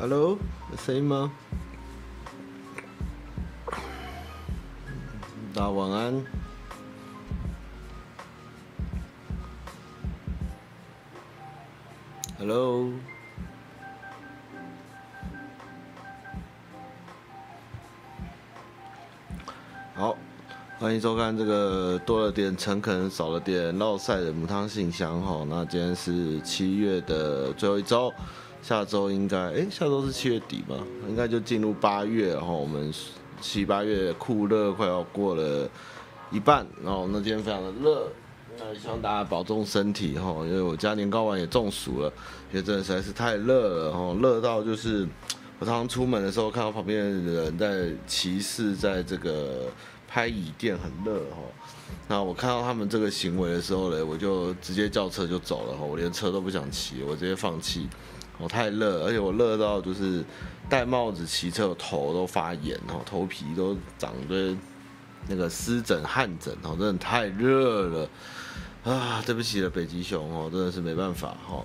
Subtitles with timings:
[0.00, 0.38] Hello，
[0.70, 1.32] 有声音吗？
[5.52, 6.24] 大家晚安。
[12.38, 12.92] Hello，
[19.96, 20.16] 好，
[20.78, 25.44] 欢迎收看这个多了点诚恳，少了点烙赛的母汤信箱哈。
[25.48, 28.14] 那今天是七月的最后一周。
[28.68, 30.74] 下周应该，哎，下周是七月底吧？
[31.08, 32.92] 应该就进入八月，然后我们
[33.40, 35.66] 七八月酷热快要过了
[36.30, 38.12] 一半，然后那今天非常的热，
[38.58, 42.12] 那希望大家保重身体哈，因为我家年糕丸也中暑了，
[42.52, 45.08] 因为真的实在是太热了哈，热到就是
[45.58, 49.62] 我常常出门的时候看到旁边的人在骑士在这个
[50.06, 51.38] 拍椅垫，很热哈，
[52.06, 57.88] 那我看到他们这个行为的时候呢，我就直接叫车就走了哈，我连车都不想骑，我直接放弃。
[58.38, 60.24] 我太热，而且我热到就是
[60.68, 64.56] 戴帽子骑车，头都发炎哦，头皮都长着
[65.28, 68.08] 那个湿疹、汗疹哦，真的太热了
[68.84, 69.22] 啊！
[69.26, 71.64] 对不起了，北极熊哦，真的是没办法哈。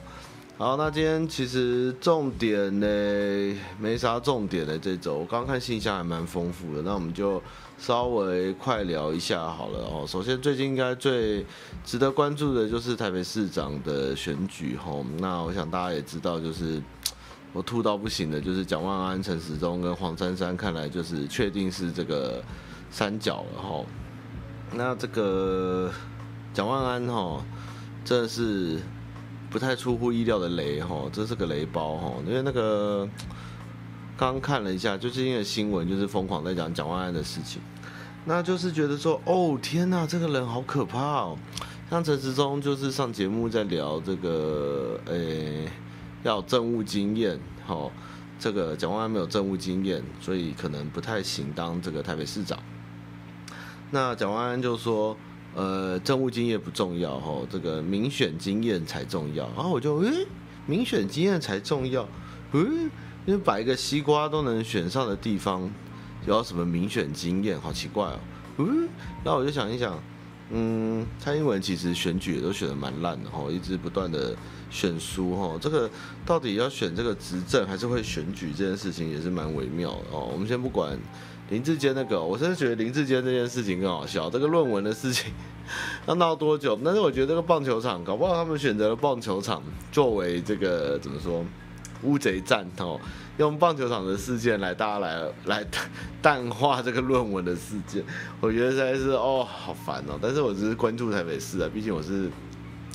[0.57, 7.41] 好，那今天其实重点呢，没啥重点的这周，我刚看信箱还蛮丰富的，那我们就。
[7.83, 10.05] 稍微快聊一下好了哦。
[10.07, 11.45] 首先，最近应该最
[11.83, 15.05] 值得关注的就是台北市长的选举吼。
[15.17, 16.81] 那我想大家也知道，就是
[17.51, 22.41] 我吐到不行的，就是蒋万安、陈时中跟黄珊珊，看来就是确定是这个
[22.89, 23.85] 三角了吼。
[24.71, 25.91] 那这个
[26.53, 27.43] 蒋万安哈，
[28.05, 28.79] 真的是
[29.49, 33.05] 不太出乎意料的雷吼，这是个雷包哈，因为那个。
[34.15, 37.61] 刚看了一下，就是因为新闻就是疯狂在讲蒋万安的事情，
[38.25, 41.37] 那就是觉得说，哦天哪，这个人好可怕哦。
[41.89, 45.67] 像陈时中就是上节目在聊这个，诶、
[46.23, 47.91] 要政务经验，好，
[48.39, 52.57] 这个蒋万安没有政务经验，所以可能不太行当这个台北市长。
[53.91, 55.17] 那蒋万安就说，
[55.53, 59.45] 呃，政务经验不重要，哈，这个民选经验才重要。
[59.55, 60.27] 然后我就，诶、欸，
[60.65, 62.07] 民选经验才重要，
[62.53, 62.89] 嗯。
[63.25, 65.69] 因为摆一个西瓜都能选上的地方，
[66.27, 67.59] 有什么民选经验？
[67.59, 68.19] 好奇怪哦。
[68.57, 68.87] 嗯，
[69.23, 69.97] 那我就想一想，
[70.51, 74.35] 嗯，蔡英文其实选举也都选得蛮烂的哈，一直不断的
[74.69, 75.57] 选输哈。
[75.61, 75.89] 这个
[76.25, 80.29] 到底要选这个执政还是会选举这件事情也是蛮微妙的哦。
[80.31, 80.99] 我们先不管
[81.49, 84.29] 林志坚那个，我真的觉得林志坚这件事情更好笑。
[84.29, 85.31] 这个论文的事情
[86.07, 86.77] 要闹多久？
[86.83, 91.43] 但是我觉得这个棒球场，搞不好他们选择了棒球场作为这个怎么说？
[92.03, 92.99] 乌贼战哦，
[93.37, 95.65] 用棒球场的事件来，大家来来
[96.21, 98.03] 淡化这个论文的事件，
[98.39, 100.19] 我觉得实在是哦，好烦哦。
[100.21, 102.29] 但是我只是关注台北市啊，毕竟我是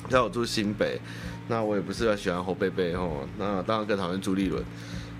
[0.09, 0.99] 在我住新北，
[1.47, 4.63] 那我也不是要喜欢侯贝贝哦，那当然更讨厌朱立伦。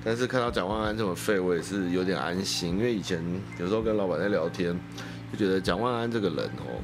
[0.04, 3.22] 但是看到蒋万安这么废，我也是有点安心，因为以前
[3.60, 4.80] 有时候跟老板在聊天，
[5.32, 6.80] 就觉得蒋万安这个人哦，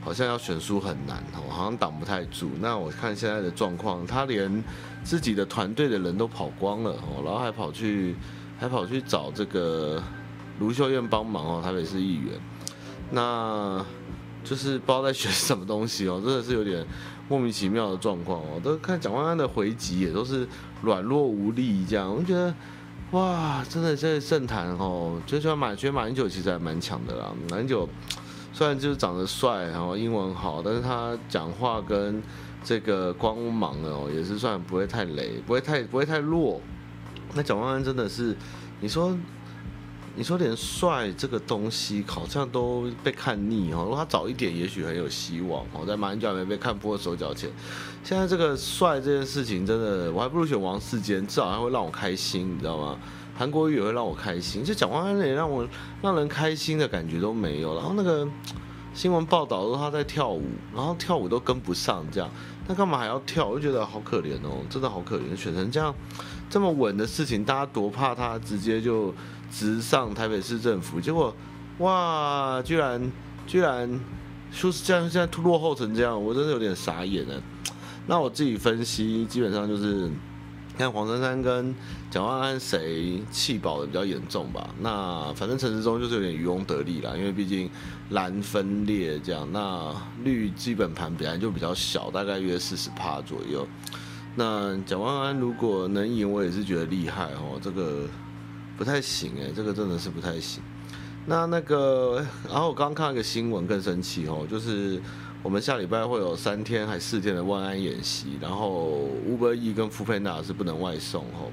[0.00, 2.50] 好像要选输很难哦，好像挡不太住。
[2.60, 4.64] 那我看现在的状况，他连。
[5.02, 8.14] 自己的团队的人都跑光了哦，然后还跑去，
[8.58, 10.02] 还跑去找这个
[10.58, 12.38] 卢秀燕帮忙哦，台北市议员，
[13.10, 13.84] 那
[14.44, 16.84] 就是不知道在选什么东西哦， 真的是有点
[17.28, 18.60] 莫名其妙的状况哦。
[18.62, 20.46] 都看蒋万安的回击也都是
[20.82, 22.54] 软弱无力这样，我觉得
[23.12, 27.32] 哇，真的在政坛哦，就说马，觉得马英九其实还蛮强的啦。
[27.50, 27.88] 马英九
[28.52, 32.22] 虽然就是长得帅，然后英文好，但是他讲话跟
[32.62, 36.60] 这个光芒哦，也是算不会太雷，不会太不会太弱。
[37.34, 38.36] 那蒋万安真的是，
[38.80, 39.16] 你说，
[40.14, 43.82] 你说连帅这个东西好像都被看腻哦。
[43.84, 45.86] 如果他早一点，也许很有希望哦。
[45.86, 47.50] 在马英九还没被看破手脚前，
[48.04, 52.98] 现在这个帅这件事情真的，我还不如选王世坚，至少还会让我开心，你知道吗？
[53.36, 55.66] 韩国瑜也会让我开心，就蒋万安连让我
[56.02, 57.74] 让人开心的感觉都没有。
[57.74, 58.28] 然后那个。
[59.00, 60.42] 新闻报道说他在跳舞，
[60.76, 62.28] 然后跳舞都跟不上，这样，
[62.68, 63.48] 那干嘛还要跳？
[63.48, 65.94] 我就觉得好可怜哦，真的好可怜，选成这样
[66.50, 69.14] 这么稳的事情，大家多怕他直接就
[69.50, 71.34] 直上台北市政府，结果
[71.78, 73.10] 哇，居然
[73.46, 73.88] 居然
[74.52, 77.42] 说是这样，现在落后成这样，我真的有点傻眼了。
[78.06, 80.10] 那我自己分析，基本上就是。
[80.80, 81.74] 看黄珊珊跟
[82.10, 84.70] 蒋万安谁气饱的比较严重吧？
[84.80, 87.68] 那反正陈时中就是有点渔翁得利啦，因为毕竟
[88.08, 89.94] 蓝分裂这样，那
[90.24, 93.68] 绿基本盘本来就比较小，大概约四十趴左右。
[94.34, 97.60] 那蒋万安如果能赢，我也是觉得厉害哦。
[97.60, 98.08] 这个
[98.78, 100.62] 不太行哎，这个真的是不太行。
[101.26, 104.98] 那那个，然后我刚刚看了个新闻，更生气哦，就是。
[105.42, 111.50] 我们下礼拜会有三天还四天的万安演习，然后 Uber E 跟 f o o p a n d a 是不能外送哦。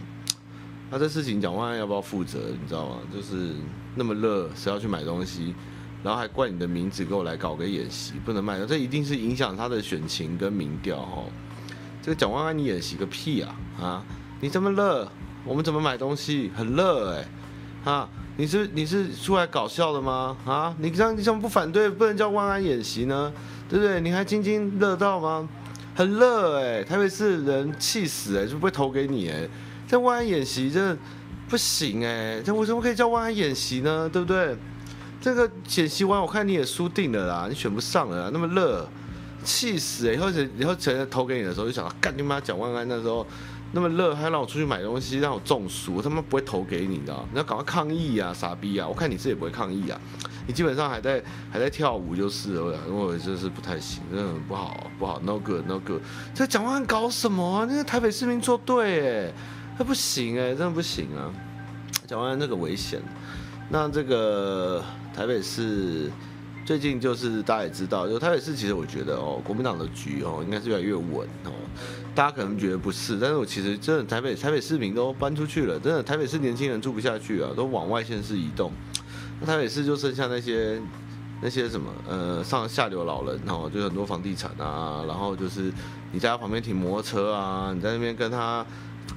[0.92, 2.40] 那这事情蒋万安要不要负责？
[2.52, 2.98] 你知道吗？
[3.14, 3.54] 就是
[3.96, 5.56] 那么热，谁要去买东西？
[6.04, 11.24] 然后还怪你的名字给我来搞个演习，不能卖，这一定是影响他的选情跟民调哈。
[12.02, 14.06] 这个蒋万安你演习个屁啊啊！
[14.42, 15.10] 你这么热，
[15.46, 16.52] 我们怎么买东西？
[16.56, 17.26] 很热哎、
[17.92, 18.10] 啊！
[18.36, 20.38] 你是你是出来搞笑的吗？
[20.46, 20.76] 啊！
[20.78, 21.90] 你这样你怎么不反对？
[21.90, 23.34] 不能叫万安演习呢？
[23.70, 24.00] 对不对？
[24.02, 25.48] 你还津津乐道吗？
[25.96, 29.50] 很热哎、欸，台北市人气死哎、欸，就不会投给你哎、欸。
[29.88, 30.96] 这万安演习这
[31.50, 34.08] 不行哎、欸，这为什么可以叫万安演习呢？
[34.08, 34.56] 对不对？
[35.20, 38.88] 这个演习完，我看你也输定了啦，你选不上了啦，那么热，
[39.44, 40.16] 气死哎、欸！
[40.16, 40.30] 以后
[40.60, 43.26] 以后谁投给你的时候，就想干你妈讲万安那时候
[43.74, 48.88] 那么热，还让我出去买东西，让我中暑，他妈不会投给你的，你要赶快抗议啊，傻逼啊！
[48.88, 50.00] 我看你这也不会抗议啊，
[50.48, 51.22] 你基本上还在
[51.52, 56.02] 还在跳舞就是了，因为我就是不太行，真的很不好不好，no good no good。
[56.34, 57.68] 这蒋万搞什么啊？
[57.70, 59.34] 那个台北市民作对哎，
[59.78, 61.30] 他不行哎，真的不行啊！
[62.08, 63.02] 蒋万安那个危险。
[63.70, 64.82] 那这个
[65.14, 66.10] 台北市
[66.66, 71.52] 最近就是大家也知道，就台北市其实我觉得哦，国民党的局哦应该是越来越稳哦。
[72.18, 78.72] 大家可能觉得不是，但是我其实真的台北台北市民都搬出去了，真的台北市年轻人住不下去啊，都往外县市移动。
[79.40, 80.82] 那台北市就剩下那些
[81.44, 85.72] 那些什么呃上下流老人然后，就很多房地产啊，然后就是
[86.12, 88.66] 你在他旁边停摩托车啊，你在那边跟他。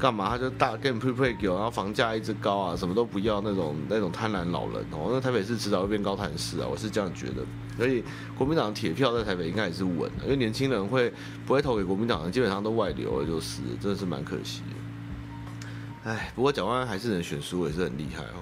[0.01, 0.31] 干嘛？
[0.31, 5.11] 他就大给你 prepaid 给，然后房价一直高啊，什么都不要那种那种贪婪老人哦。
[5.13, 7.45] 那台北市迟早会变高谭市啊，我是这样觉得。
[7.77, 8.03] 所以
[8.37, 11.13] 国民党铁票在台北应该也是稳的，因为年轻人会
[11.47, 16.11] 不会投给国民党的，基本上都外流了，就是真的是蛮可惜的。
[16.11, 18.41] 哎，不过蒋万安还是能选输，也是很厉害哦。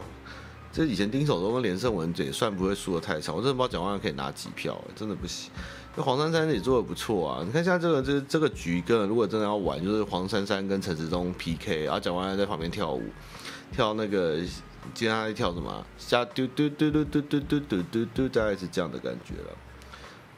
[0.71, 5.51] 这以前丁守中跟连胜文也算不会输得太惨，我真的不知道蒋万安可以拿几票，真的不行。
[6.03, 7.43] 黄珊珊也做得不错啊！
[7.45, 13.03] 你看现在这个这这个局，跟如果真的要玩，就是黄珊珊跟陈时中 PK，然后蒋万安在旁边跳舞，
[13.73, 14.39] 跳那个
[14.95, 15.85] 接下来跳什么？
[15.99, 19.57] 下嘟嘟嘟嘟嘟嘟嘟嘟嘟，大概是这样的感觉了。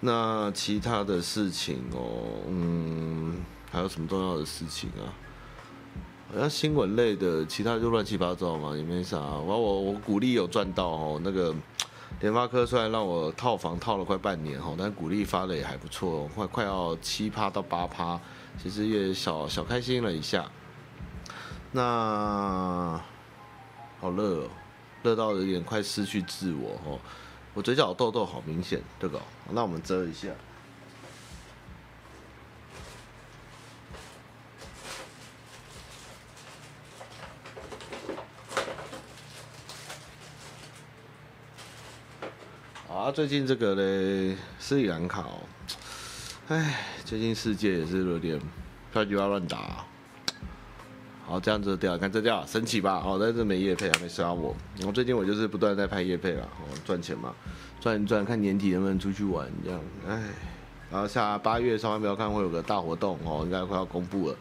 [0.01, 3.37] 那其他的事情哦，嗯，
[3.71, 5.13] 还有什么重要的事情啊？
[6.33, 9.19] 好像新闻类的，其他就乱七八糟嘛，也没啥。
[9.19, 11.55] 我我我股利有赚到哦，那个。
[12.19, 18.21] 联发科虽然让我套房套了快半年哈，但股利发的也还不错，快快要七趴到八趴，
[18.63, 20.45] 其实也小小开心了一下。
[21.73, 23.01] 那
[24.01, 24.49] 好热哦，
[25.03, 26.99] 热到有点快失去自我哦，
[27.55, 29.19] 我嘴角痘痘好明显，这个，
[29.51, 30.29] 那我们遮一下。
[43.13, 45.43] 最近这个嘞，斯里兰卡哦，
[46.49, 48.41] 哎，最近世界也是有点
[48.93, 49.85] 票据要乱打。
[51.27, 53.03] 好，这样子掉，看这掉，神奇吧？
[53.05, 54.55] 哦，但是没业配，还没刷我。
[54.77, 57.35] 然后最近我就是不断在拍业配了，哦，赚钱嘛，
[57.81, 59.81] 赚一赚，看年底能不能出去玩这样。
[60.09, 60.23] 哎，
[60.91, 64.37] 然后下八月上班不要看会有个大活动哦，应该快要公布了。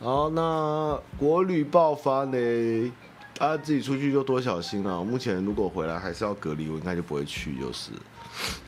[0.00, 2.92] 好，那国旅爆发呢？
[3.34, 5.02] 大家自己出去就多小心了。
[5.02, 7.90] 目前如果回来还是要隔离，我应该就不会去，就是。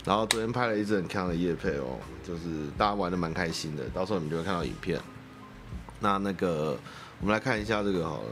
[0.04, 5.00] 然后昨天拍了一支很强的夜配哦，就是大家玩的蛮开心的，到时候你们就会看到影片。
[6.00, 6.76] 那那个，
[7.20, 8.28] 我们来看一下这个好了。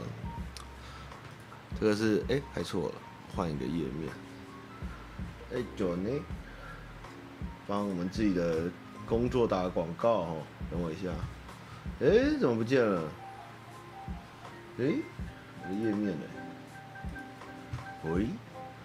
[1.79, 2.95] 这个是哎，还错了，
[3.35, 4.11] 换一个页面。
[5.55, 6.09] 哎，九呢？
[7.65, 8.69] 帮我们自己的
[9.07, 10.37] 工作打广告哦，
[10.69, 11.09] 等我一下。
[12.01, 13.09] 哎，怎么不见了？
[14.79, 14.93] 哎。
[15.71, 16.25] 页面呢？
[18.05, 18.25] 喂，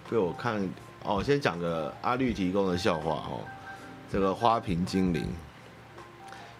[0.09, 0.67] 被我看
[1.03, 1.21] 哦。
[1.23, 3.41] 先讲个阿绿提供的笑话哦。
[4.11, 5.27] 这个花瓶精灵，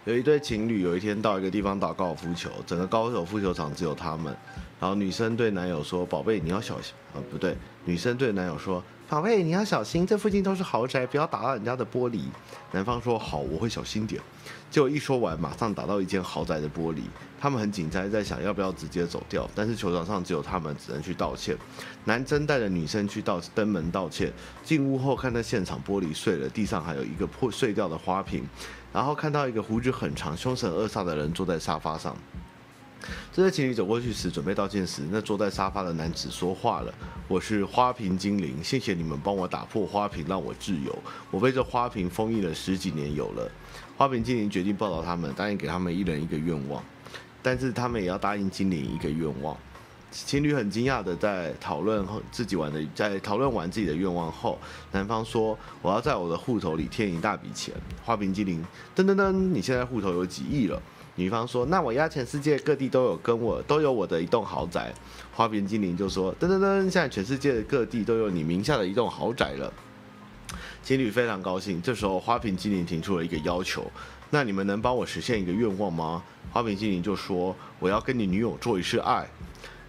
[0.05, 4.35] 有一对情侣，有一天到一个地方打高尔夫球，整个高尔夫球场只有他们。
[4.79, 12.21] 然后女生对男友说：“宝贝，你要小心啊！”不对，女生对男友说：“宝贝，你要小心，这附近都是豪宅，不要打到人家的玻璃。”
[12.71, 14.21] 男方说：“好，我会小心点。”
[14.69, 17.01] 就一说完，马上打到一间豪宅的玻璃。
[17.41, 21.57] 他们很紧张，在想要不要直接走掉，但是球场上只有他们，只能去道歉。
[22.03, 24.31] 男生带着女生去道登门道歉，
[24.63, 28.43] 进屋后看到现场玻璃碎了，地上还有一个破碎掉的花瓶，
[28.91, 32.15] 然后看到一个胡子很长、凶神恶煞的人坐在沙发上。
[33.39, 36.93] 这对情侣走过去时，准备道歉时，那坐在沙发的男子说话了
[37.29, 40.93] ：“我是花瓶精灵，谢谢你们帮我打破花瓶，让我自由。
[41.31, 43.49] 我被这花瓶封印了十几年有了。”
[43.95, 46.83] 花瓶精灵决定报答他们，答应给他们一人一个愿望。
[47.41, 49.55] 但是他们也要答应精灵一个愿望，
[50.11, 54.59] 情侣很惊讶的在讨论后自己玩的，在讨论完自己的愿望后，
[54.91, 58.61] 男方说：“我要在我的户头里添一大笔钱。”花瓶精灵
[58.93, 60.81] 噔噔噔，你现在户头有几亿了？
[61.19, 64.93] 女方说：“那我要全世界各地都有跟我都有我的一栋豪宅。”
[65.35, 69.71] 花瓶精灵就说：“噔噔噔，现在全世界各地都有你名下的一栋豪宅了。”
[70.81, 71.81] 情侣非常高兴。
[71.81, 73.91] 这时候花瓶精灵提出了一个要求
[74.31, 76.23] ：“那你们能帮我实现一个愿望吗？”
[76.53, 79.27] 花瓶精灵就说：“我要跟你女友做一次爱。”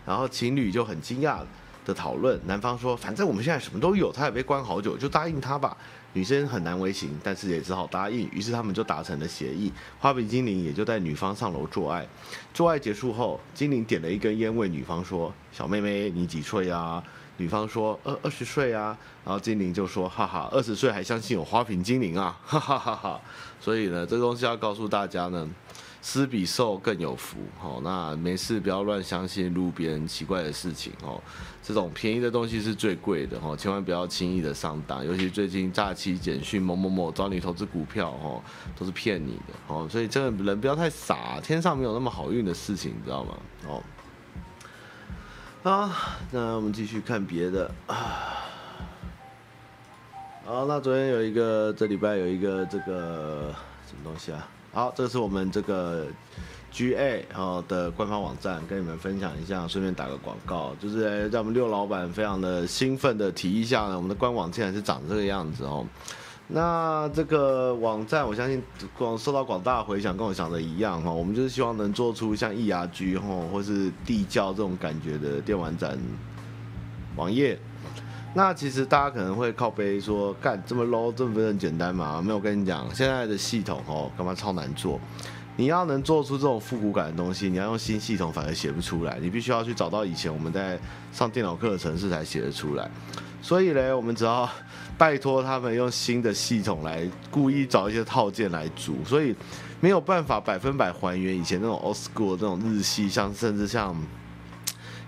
[0.04, 1.38] 然后情侣就很惊讶
[1.84, 5.76] 的讨论，男方说：“反正我们现在什么都有，他也被关好久，就答应他吧。”
[6.12, 8.28] 女生很难为情，但是也只好答应。
[8.32, 12.06] 于是他们就达成了协议，花瓶精灵也就带女方上楼做爱。
[12.52, 17.02] 做爱结束后，精灵点了一根烟，问女方说：“小妹妹，你几岁啊？”
[17.38, 22.38] 女方说：“二二十岁啊。”然后精灵就说：“哈哈，二十岁还相信有花瓶精灵啊？
[22.44, 23.20] 哈哈哈哈！”
[23.60, 25.48] 所以呢，这东西要告诉大家呢。
[26.02, 31.20] 施比受更有福，哦，那没事不要乱相信路边奇怪的事情，哦，
[31.62, 38.42] 这种便宜的东西是最贵的，哦，千万不要轻易的上当，尤其最近诈欺简讯某某某找你投资股票，哦，
[38.78, 43.36] 都是骗你的，哦，所以这个人不要太傻，天上没有那么好运的事情，你知道吗？
[43.68, 43.82] 哦，
[45.62, 45.90] 好，
[46.30, 48.38] 那我们继续看别的啊，
[50.46, 53.54] 好，那昨天有一个，这礼拜有一个这个
[53.86, 54.48] 什么东西啊？
[54.72, 56.06] 好，这是我们这个
[56.72, 65.84] GA 哦的官方网站，跟你们分享一下，顺便打个广告，就是在我们六老板非常的兴奋的提议下呢，我们的官网竟然是长这个样子哦。
[66.46, 68.62] 那这个网站，我相信
[68.96, 75.98] 广受到广大回响，跟我想的一样哈，我们就是希望能做出像易牙居哈或是地窖这种感觉的电玩展
[77.16, 77.58] 网页。
[78.32, 82.22] 那其实大家可能会靠背说，干这么 low，这不是很简单吗？
[82.24, 85.00] 没有，跟你讲，现在的系统哦，干嘛超难做？
[85.56, 90.78] 你要能做出这种复古感的东西，你要用新系统反而写不出来，你必须要去找到以前我们在
[91.12, 92.88] 上电脑课的程式才写得出来。
[93.42, 94.48] 所以呢，我们只要
[94.96, 99.34] 拜托他们用新的系统来故意找一些套件来组，所以
[99.80, 103.96] 没有办法百分百还原以前那种 old school 这种日系，像甚至像。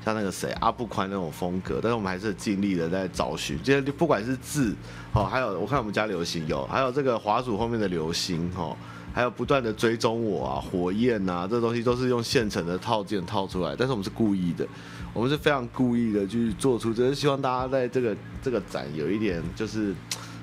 [0.04, 3.56] 像那个谁阿布宽那种风格，但是我们还是尽力的在找寻。
[3.62, 4.74] 今天不管是字，
[5.12, 8.76] 哦，还有我看我们家流星有，还有这个滑鼠后面的流星，哦，
[9.14, 13.76] 还有不断的追踪我啊，火焰啊，这东西都是用现成的套件套出来。
[13.76, 14.66] 但是我们是故意的，
[15.12, 19.94] 我们是非常故意的去做出，只是希望大家在这个这个展有一点就是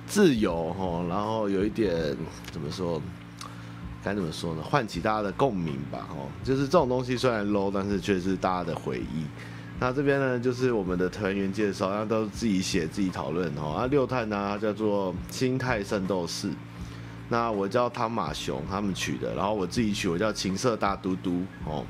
[0.07, 2.15] 自由，哦，然后有一点
[2.51, 3.01] 怎么说，
[4.03, 4.61] 该怎么说呢？
[4.63, 9.25] 唤起大家的共鸣吧，哦，就是这种东西虽然 low，但是却是大家的回忆。
[9.79, 13.71] 那这边呢，就是我们的团员介绍，然后都自己写自己讨论哦。
[13.77, 16.49] 啊，六探呢叫做心态圣斗士，
[17.29, 21.85] 那我叫汤马熊，他们取的，然后我自己取，我叫情色大嘟嘟哦。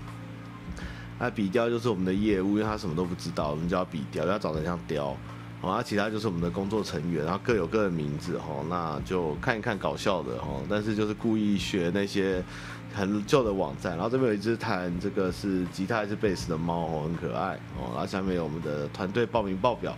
[1.18, 5.18] 那笔雕就是我们的业务，因为他什么都不知道，我们叫笔雕，要长得像雕。
[5.62, 8.66] 好，那其他就是我们的工作成员，然后各有各的名字哦。
[8.70, 12.44] 那就看一看搞笑的哦，但是就是故意学那些。
[12.92, 17.86] 很旧的网站，然后这边有一只弹这个是吉他还是贝斯的猫哦，很可爱哦。
[17.92, 19.96] 然后下面有我们的团队报名报表，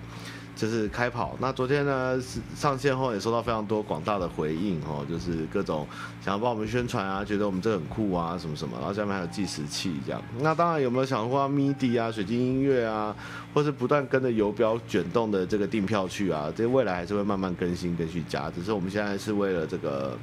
[0.62, 1.36] 就是开跑。
[1.39, 2.22] 那昨天呢
[2.53, 5.88] 上线后也收到非常多广大的回应哦，就是各种
[6.24, 8.77] 想要帮我们宣传啊，觉得我们这很酷啊什么什么。
[8.77, 10.22] 然后下面还有计时器这样。
[10.39, 13.15] 那当然有没有想过 MIDI 啊、水晶音乐啊，
[13.56, 16.53] 或是不断跟着游标卷动的这个订票去啊？
[16.56, 20.15] 这未来还是会慢慢更新跟去加，只是我们现在是为了这个。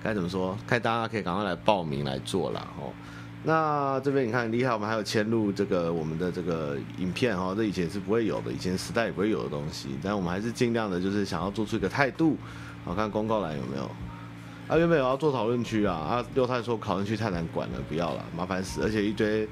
[0.00, 0.56] 该怎么说？
[0.64, 2.92] 看大家可以赶快来报名来做啦哦。
[3.44, 9.88] 那这边你看厉害，我们还有嵌入这个我们的这个影片哦，这以前是不会有的，以前时代也不会有的东西。
[10.02, 12.36] 但我们还是尽量的，就是想要做出一个态度。
[12.84, 13.84] 好，看公告栏有没有？
[14.66, 19.48] 啊，原本有要做讨论区啊，啊，六太说讨论区太难管了，不要了，麻烦死，而且一堆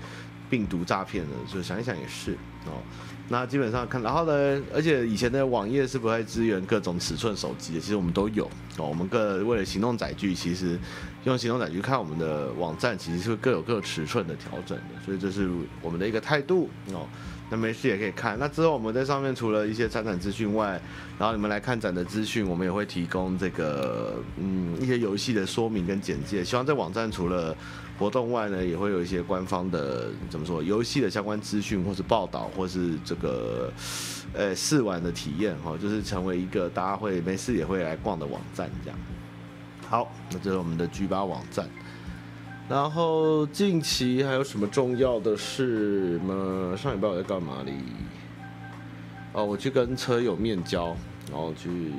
[0.50, 2.32] 病毒诈骗的，就想一想也是
[2.66, 2.82] 哦。
[3.28, 8.44] 那基本上看，然后呢，而且以前的网页是不会支援各种尺寸手机的，其实我们都有
[8.76, 8.86] 哦。
[8.86, 10.78] 我们各为了行动载具，其实
[11.26, 15.50] 用行动载具看我们的网站，其实是各有各尺寸的调整的，所以这是
[15.82, 17.06] 我们的一个态度哦。
[17.48, 18.36] 那没事也可以看。
[18.38, 20.80] 那之后我们在上面除了一些参展资讯外，
[21.18, 26.44] 然后你们来看展的资讯，我们也会提供这个嗯一些游戏的说明跟简介。
[26.44, 27.56] 希望在网站除了
[27.98, 33.72] 活动外呢，也会有一些官方的怎么说游戏的相关资讯，或是报道，或是这个
[34.32, 38.98] 呃试玩的体验哈，就是成为一个大家会没事也会来逛的网站这样。
[39.88, 41.68] 好，那这是我们的 G 八网站。
[42.68, 46.76] 然后近期还有什么重要的事吗？
[46.76, 47.72] 上礼拜我在干嘛哩？
[49.32, 50.96] 哦，我去跟车友面交，
[51.30, 51.92] 然后去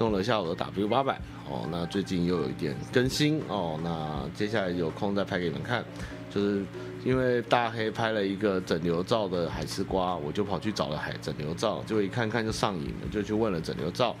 [0.00, 1.20] 弄了一下我的 W 八百。
[1.48, 5.84] 哦，那最近又有一点更新哦，那接下来有空再拍给你们看。
[6.30, 6.64] 就是
[7.04, 14.16] 因为大黑拍了一个整流罩的海丝瓜，我就跑去找了海整流罩，结果一看看就上瘾了，就去问了整流罩。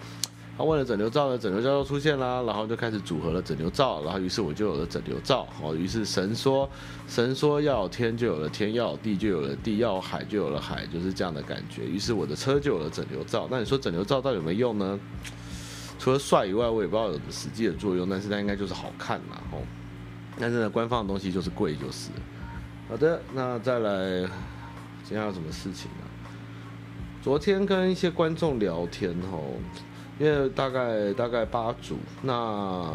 [0.56, 5.48] 他问了整流罩呢，整流罩就出现啦，然后就开始组合了整流罩，然后于是我就有了整流罩。
[5.60, 6.70] 哦，于是神说，
[7.08, 11.84] 神说要有天就有了天，要有地就有了地，要有海就有了海，就是这样的感觉。
[11.84, 13.48] 于是我的车就有了整流罩。
[13.50, 15.00] 那你说整流罩到底有没有用呢？
[15.98, 19.58] 除了帅以外，我也不知道有什么实际的作用，但是它应该就是好看嘛，吼。
[20.38, 22.10] 但是呢，官方的东西就是贵，就是。
[22.88, 24.20] 好的，那再来，
[25.02, 26.06] 今天有什么事情呢？
[27.22, 29.54] 昨天跟一些观众聊天，吼。
[30.18, 32.92] 因为大概大概八组，那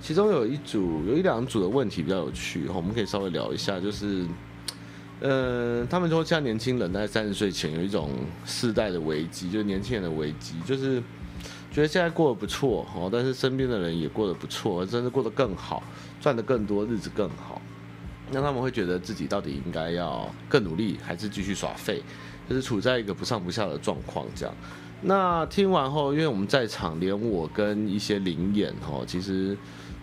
[0.00, 4.24] 其中有一组有一两组的问题比较有趣，我们可以稍微聊一下，就是，
[5.20, 8.10] 呃，他们说现在年轻人在三十岁前有一种
[8.46, 11.00] 世代的危机，就是年轻人的危机，就是
[11.70, 15.82] 觉得现在过得不错，哦，但是身边的人也过得不错，甚至过得更好，
[16.20, 17.60] 赚得更多，日子更好，
[18.30, 22.02] 那他们会觉得自己到底应该要更努力，还是继续耍废，
[22.48, 24.54] 就是处在一个不上不下的状况，这样。
[25.04, 29.56] 那听完后，因为我们在场，连我跟一些临演哦，其实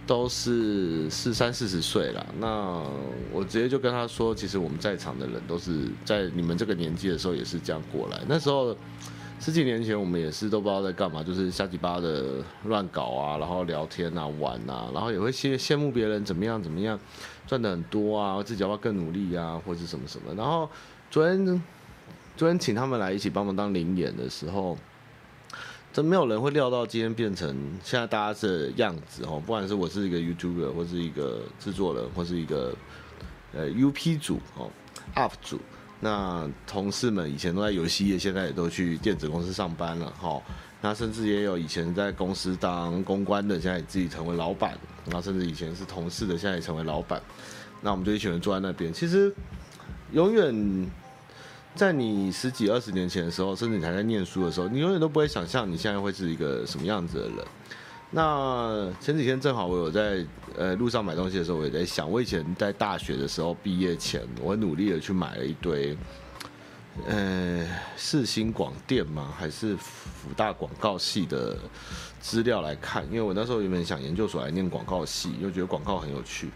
[0.06, 2.26] 都是四三四十岁了。
[2.38, 2.84] 那
[3.32, 8.20] 我直接就跟他说，其实我们在场的人都是在你们这个年纪的时候也是这样过来。
[8.28, 8.76] 那时候
[9.40, 17.00] 十几年前，我们也是都不知道在干嘛，就是瞎鸡巴的乱搞啊，然后聊天啊、玩啊，然后也会羡羡慕别人怎么样怎么样
[17.48, 20.36] 赚的很多啊，自己要不要更努力啊，或者什么什么。
[20.36, 20.70] 然后
[21.10, 21.64] 昨天
[22.36, 24.78] 昨天请他们来一起帮忙当临演的时候。
[26.04, 27.48] 没有人会料到今天变成
[27.84, 32.76] 现在大家这样子哦，不管是我是一个 YouTuber，或是一个制作人，或是一个
[33.54, 34.70] 呃 UP 主哦
[35.16, 35.60] ，UP 主，
[36.00, 40.42] 那同事们以前都在游戏业，现在也都去电子公司上班了哈。
[40.82, 44.78] 那甚至也有以前在公司当公关的，现在自己成为老板。
[45.06, 47.22] 然后甚至以前是同事的，现在也成为老板。
[47.82, 49.34] 那我们就一群人坐在那边，其实
[50.12, 50.90] 永远。
[51.80, 57.38] 在你十几二十年前的时候，甚至你还在念书的时候，你永远都不会想象你现在会是一个什么样子的人。
[58.12, 60.26] 那前几天正好我有在
[60.58, 65.98] 呃路上买东西的时候，我也在想，我以前在大学的时候毕业前，我努力的去买了一堆，
[67.08, 69.34] 呃，世新广电吗？
[69.38, 71.58] 还是辅大广告系的
[72.20, 76.50] 资料来看，因为我那时候原本想研究所来念广告系，又觉得广告很有趣。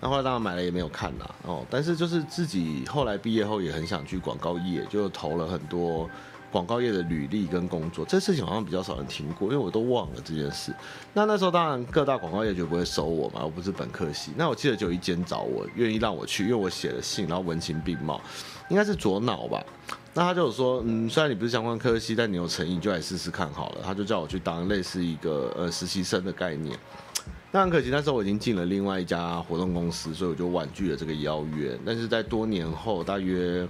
[0.00, 6.08] 那后来当然买了也没有看啦，哦，但是就是自己后来毕业后也很想去广告业，就投了很多
[6.50, 8.04] 广告业的履历跟工作。
[8.06, 10.74] 这事情好像比较少人听过，因为我都忘了这件事。
[11.12, 14.32] 那那时候当然各大广告业就不会收我嘛，我不是本科系。
[14.36, 18.18] 那我记得就有一间找我，愿意让我去，因为我写了信，然后文情并茂，
[18.70, 19.62] 应该是左脑吧。
[20.14, 23.82] 那他就说，嗯，虽然你不是相关科系，但你有诚意，就来试试看好了。
[23.84, 26.76] 他就叫我去当类似一个呃实习生的概念。
[27.52, 31.76] 那很可惜，那时候我已经进了另外一家活动公司，所以我就婉拒了这个邀约。
[31.84, 33.66] 但是在多年后，大约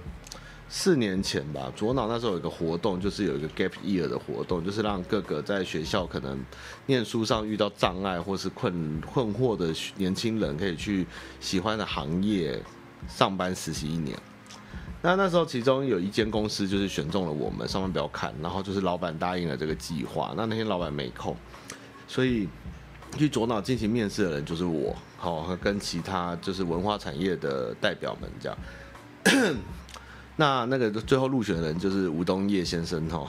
[0.69, 6.39] 四年前吧，左脑那时候有一个活动，就是有一个 gap year 的活动，就是让各个在学校可能
[6.85, 11.07] 念书上遇到障碍或是困困惑的年轻人，可以去
[11.39, 12.61] 喜欢的行业
[13.07, 14.15] 上班实习一年。
[15.01, 20.35] 那那时候其中有一间公司就是选中了我们，上班不要看，然后就是老板答应了这个计划。
[20.37, 21.35] 那那天老板没空，
[22.07, 22.47] 所以。
[23.17, 28.57] 去左脑进行面试的人就是我，好，跟其他就是文化产业的代表们这样。
[30.37, 33.27] 那那个最后入选的人就是吴东叶先生，哈。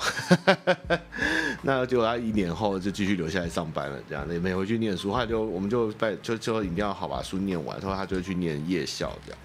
[1.62, 5.12] 那结果他一年后就继续留下来上班了，这样也没回去念书。
[5.12, 9.40] 他就我们就拜就就一定要好把书念完，然后他就去念夜校这样。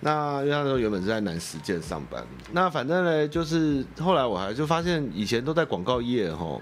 [0.00, 6.60] 那因为那时候原本是在南实践上班，那反正呢就是后来我还就发现以前都在广告业，哈。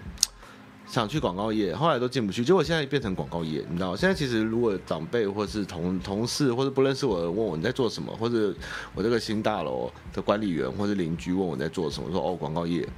[0.89, 3.95] 想去广告业，后来都进不去，结果现在变成广告业，你知道？
[3.95, 8.55] 现在其实如果长辈或是同同事或者不认识我的问我你在做什么，或者
[8.95, 12.89] 我这个新大楼的管理员或者邻居问我在做什么，说哦广告业。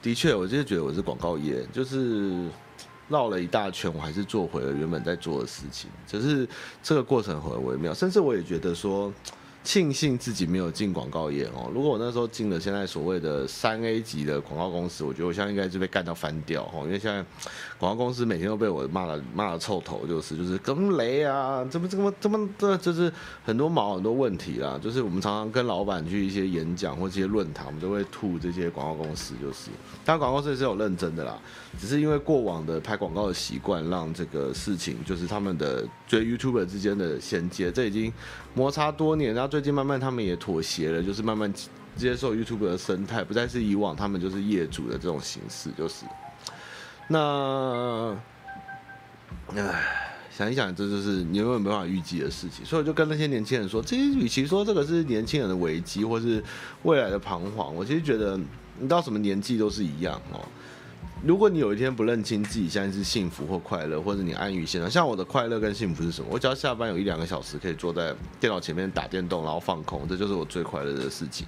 [0.00, 2.48] 的确，我就是觉得我是广告业，就是
[3.08, 6.48] 绕了一大圈，我还是做回了原本在做的事情，只是
[6.82, 9.12] 这个过程很微妙，甚至我也觉得说。
[9.64, 11.70] 庆幸自己没有进广告业哦。
[11.74, 16.82] 如果我那时候进了现在所谓的三 A 级的广告公司，我觉得我现在应该是被干到翻掉哦。
[16.84, 17.24] 因为现在
[17.78, 23.10] 广告公司每天都被我骂了骂了臭头，就是就是跟雷啊，怎么怎么怎么的，就是
[23.42, 24.78] 很多毛很多问题啦。
[24.82, 29.70] 就是我们常常跟老板去一些演讲或这些论坛，我们都会吐这些广告公司，就是
[30.04, 31.38] 当然广告公司也是有认真的啦，
[31.80, 38.12] 只是因为过往的拍广告的习惯，让这个事情就是他们的追 YouTuber 之间的衔接，这已经
[38.52, 39.53] 摩擦多年，然后。
[39.54, 41.48] 最近慢慢他们也妥协了，就是慢慢
[41.94, 46.04] 接受 YouTube 的生态，不再是以往他们就是业主的这种形式，就是
[47.06, 48.16] 那，
[49.54, 49.80] 唉，
[50.28, 52.64] 想一想，这就是你永远没办法预计的事情。
[52.64, 56.42] 所以我就跟那些年轻人说，其实与其说这个是年轻人的危机，或是
[56.82, 58.36] 未来的彷徨，我其实觉得
[58.80, 60.40] 你到什么年纪都是一样哦。
[61.26, 66.28] 如果你有一天不认清自己现在是幸福或快乐，或者你安于现状，像我的快乐跟幸福是什么？
[66.30, 71.46] 我只要下班有一两个小时可以坐在电脑前面打电动，然后放空，这就是我最快乐的事情。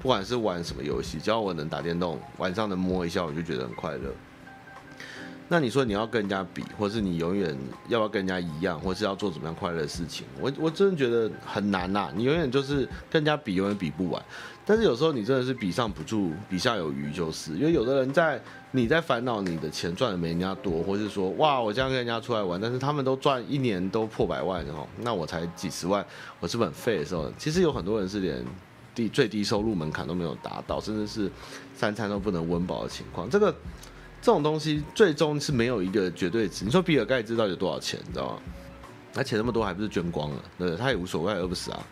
[0.00, 4.10] 不管是玩什么游戏，只要我能打电动，晚上能摸一下，我就觉得很快乐。
[5.48, 7.56] 那你说你要跟人家比，或是你永远
[7.88, 10.26] 要不要跟人家一样，或是要做怎么样快乐的事情？
[10.40, 14.22] 我我真的觉得很难呐、你永远就是跟人家比，永远比不完。
[14.66, 18.38] 但是有时候你真的是比上不足，比下有余，就是因为有的人在
[18.72, 26.04] 你在烦恼你的钱赚的没人家多，或是说哇，我这样跟人家出来玩，但是他们都赚一年都破百万哦，那我才几十万，
[26.40, 28.44] 我是不是很废的时候，其实有很多人是连
[28.94, 31.32] 低最低收入门槛都没有达到，甚至是
[31.74, 33.30] 三餐都不能温饱的情况。
[33.30, 33.54] 这个
[34.20, 36.64] 这种东西最终是没有一个绝对值。
[36.64, 38.42] 你说比尔盖茨到底有多少钱，你知道吗？
[39.14, 40.42] 他钱那么多，还不是捐光了？
[40.58, 41.86] 对，他也无所谓，饿不死啊。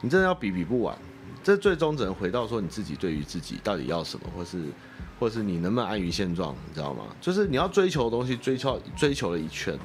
[0.00, 0.96] 你真的要比比不完。
[1.44, 4.64] 这最终只能回到说你自己对于自己到底要什么，或是，
[5.18, 7.04] 或是你能不能安于现状，你知道吗？
[7.20, 9.76] 就是你要追求的东西，追求追求了一圈，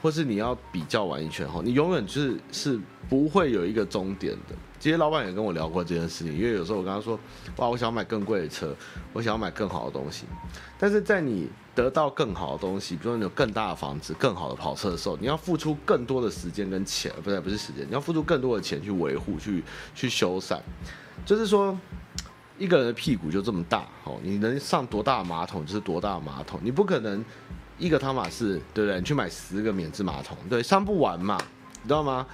[0.00, 4.54] 或是你要比较完一圈后，你永远就是是不会有一个终点的。
[4.84, 7.18] 其实老板也跟我聊过这件事情，因为有时候我跟他说，
[7.56, 8.76] 哇，我想买更贵的车，
[9.14, 10.26] 我想要买更好的东西，
[10.78, 20.60] 但是在你得到更好的东西，比如说你有更大的房子、更好的跑车的时候，你要付出更多的时间跟钱，不对，不是时间，你要付出更多的钱去维护、去去修缮。
[21.24, 21.74] 就是说，
[22.58, 27.24] 一个人的屁股就这么大，哦，你能上多大马桶就是多大马桶，你不可能
[27.78, 28.98] 一个汤马士，对不对？
[28.98, 31.38] 你去买十个免治马桶，对，上不完嘛，
[31.80, 32.26] 你知道吗？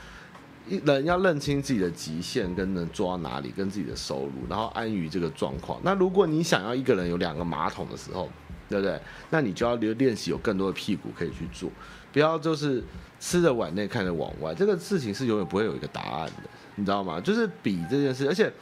[0.71, 5.81] 一人要认清自己的极限，跟能做到哪里，跟自己的收入，然后安于这个状况。
[5.83, 8.31] 那如果你想要一个人有两个马桶的时候，
[8.69, 8.99] 对不对？
[9.31, 11.69] 那你就要练练习有更多的屁股可以去做，
[12.13, 12.83] 不要就是
[13.19, 14.55] 吃着碗内看着碗外。
[14.55, 17.21] 这个事情是永远不会有一个答案的，你知道吗？
[17.21, 18.53] 就是比这件事，而且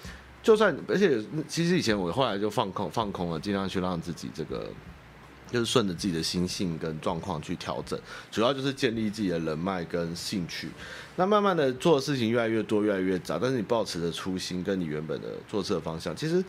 [0.42, 4.68] 就算而且其实以前我后来就放空放空了，尽量去让自己这个。
[5.50, 7.98] 就是顺着自己的心性跟状况去调整，
[8.30, 10.68] 主要就是建立自己的人脉跟兴趣。
[11.18, 16.42] 那慢慢的做的事情越来越多，越来越杂，但是你保持着初心跟你原本的做事的方向，其实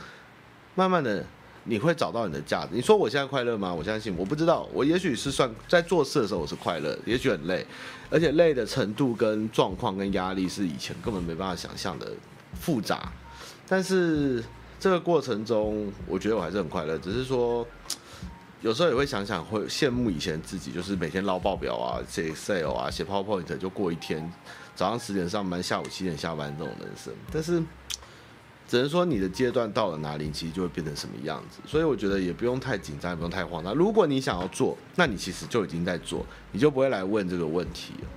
[0.76, 1.26] 慢慢的
[1.64, 2.70] 你会找到你的价值。
[2.74, 3.74] 你说我现在快乐吗？
[3.74, 7.66] 我相信我不知道，我也许是算在做事的时候我是快乐，也许很累，
[8.12, 12.12] 而且累的程度跟状况跟压力是以前根本没办法想象的
[12.54, 13.12] 复杂。
[13.68, 14.44] 但是
[14.80, 17.66] 这个过程中，我觉得我还是很快乐，只是说。
[18.62, 24.30] 有时候也会想想，会羡慕以前自己，就是每天捞报表啊、写 Excel 啊、写 PowerPoint 就过一天，
[24.80, 27.14] 早上十点上班，下午七点下班这种人生。
[27.34, 27.62] 但是，
[28.66, 31.60] 只能说你的阶段到了哪里，其实就会变成什么样子。
[31.68, 33.76] 所以我觉得也不用太紧张，也不用太慌张。
[33.76, 38.08] 如果你想要做，那你其实就已经在做，你就不会来问这个问题了。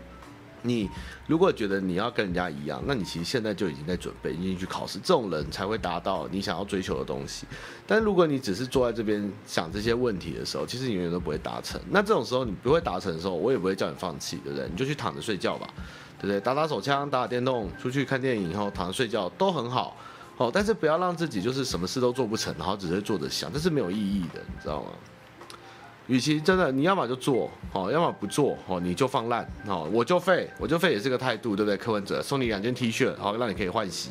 [0.63, 0.89] 你
[1.27, 5.01] 如果觉得你要跟人家一样，那你其实现在就已经在准备，已经去考试。
[5.01, 7.45] 这种人才会达到你想要追求的东西。
[7.89, 11.81] 但如果你只是坐在这边想这些问题的时候，其实你永远都不会达成。
[11.91, 14.69] 那这种时候你不会达成的时候，我也不会叫你放弃，对不对？
[14.69, 15.67] 你就去躺着睡觉吧，
[16.23, 16.41] 对不对？
[16.41, 19.95] 打打手枪，打打电动，出去看电影，然后躺着睡觉都很好。
[20.39, 24.89] 哦，但是不要让自己就是什么事都做不成，然后只是坐着想，这是没有意义的，你知道吗？
[26.09, 31.77] 与其真的，你要么就做，好，要么不做，好，你就放烂，好，我就废，我就废也是个态度，对不对？
[31.77, 34.11] 柯文哲送你两件 T 恤，好，让你可以换洗，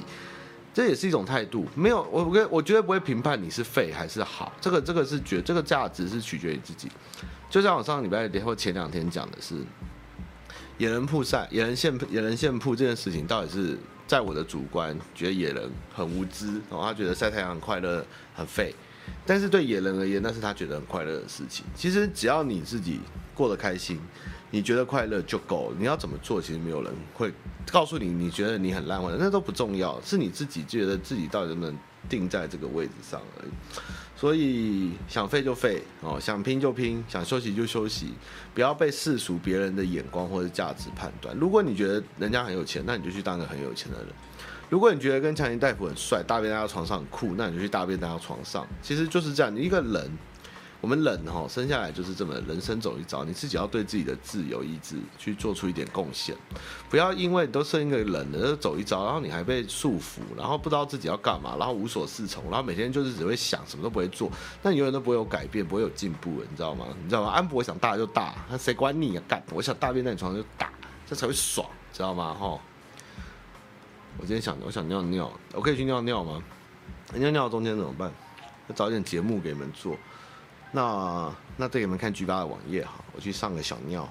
[0.73, 1.65] 这也是一种态度。
[1.75, 6.87] 没有，我我我绝对不会评判你是废还是好，这个这个是绝，这个价值是取决于自己。
[7.49, 9.55] 就像我上个礼拜或前两天讲的是，
[10.81, 18.73] 野人曝晒，野人献野人献曝这件事情，到底是在我的主观觉得野人很无知，然后他觉得晒太阳很快乐，很废。
[19.23, 21.63] 但是对野人而言，那是他觉得很快乐的事情。
[21.75, 22.99] 其实只要你自己
[23.35, 23.99] 过得开心，
[24.49, 25.75] 你觉得快乐就够了。
[25.77, 27.31] 你要怎么做，其实没有人会
[27.71, 28.07] 告诉你。
[28.07, 31.77] 你觉得你很烂，或者那都不重要，是你自己觉得自己到底能不能
[32.09, 33.51] 定在这个位置上而已。
[34.21, 38.13] 所以想废就废哦，想拼就拼，想休息就休息，
[38.53, 41.35] 不要被世俗别人的眼光或者价值判断。
[41.35, 44.07] 如果你觉得人家很有钱，那你就去当个很有钱的人。
[44.69, 48.67] 如果你觉得跟强尼大夫很帅，大便在他床上很酷，那你就去大便在他床上。
[48.83, 50.11] 其实就是这样，你一个人，
[50.81, 56.35] 我们人哈生下来就是这么，人生走一遭，你自己要对自己的自由意志去做出一点贡献，
[56.89, 64.27] 不要因为都生一个人了，就走一遭，然后你还被束缚，然后不知道自己要干嘛，然后无所适从，然后每天就是只会想，什么都不会做，
[64.63, 66.87] 那你永远都不会有改变，不会有进步，你知道吗？
[67.03, 67.29] 你知道吗？
[67.29, 69.23] 安博想大就大，那谁管你啊？
[69.27, 70.73] 干，我想大便在你床上就大，
[71.07, 72.33] 这才会爽，知道吗？
[72.33, 72.59] 哈。
[74.17, 76.41] 我今天想，我想尿尿，我可以去尿尿吗？
[77.13, 78.11] 尿尿中间怎么办？
[78.67, 79.95] 要找点节目给你们做。
[80.71, 84.07] 那那带你们看 G 八的网页哈，我去上个小尿。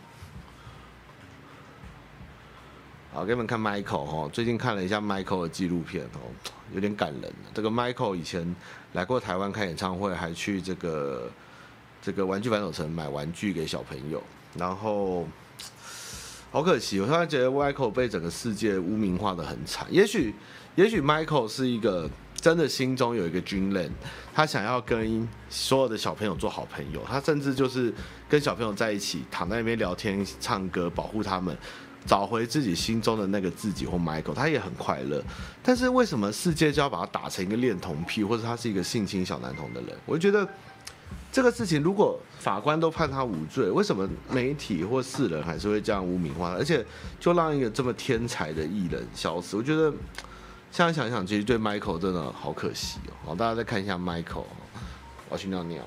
[3.13, 6.31] 好，给你们看 Michael 哦，最近看了一下 Michael 的纪录片哦，
[6.73, 7.33] 有点感人。
[7.53, 8.55] 这个 Michael 以前
[8.93, 11.29] 来过台湾开演唱会，还去这个
[12.01, 14.23] 这个玩具反斗城买玩具给小朋友，
[14.55, 15.27] 然后
[16.53, 19.87] 好可惜，我突然觉得 Michael 被整个世界污名化的很惨。
[19.91, 20.35] 也许，
[20.77, 22.09] 也许 Michael 是一个
[22.41, 23.91] 真的心中有一个 dreamland，
[24.35, 27.93] 他想要跟所有的小朋友做好朋友，他甚至就是
[28.29, 31.57] 跟小朋友在一起，躺在那边聊天、唱歌，保护他们。
[32.07, 35.23] 找回自己心中的那个自己或 Michael，他也很快乐。
[35.63, 39.95] 但是为什么世界就要把他打成一个恋童癖，或者他是一个性侵小男童的人？
[40.07, 40.49] 我觉得
[41.31, 46.55] 这个事情，如果法官都判他无罪，为什么媒体或世人还是会这样污名化？
[46.55, 46.83] 而且
[47.21, 49.55] 就让一个这么天才的艺人消失？
[49.55, 49.93] 我觉得
[50.73, 53.13] 现在想想，其实对 Michael 真的好可惜哦。
[53.27, 54.45] 好，大家再看一下 Michael，
[55.29, 55.83] 我要去尿尿。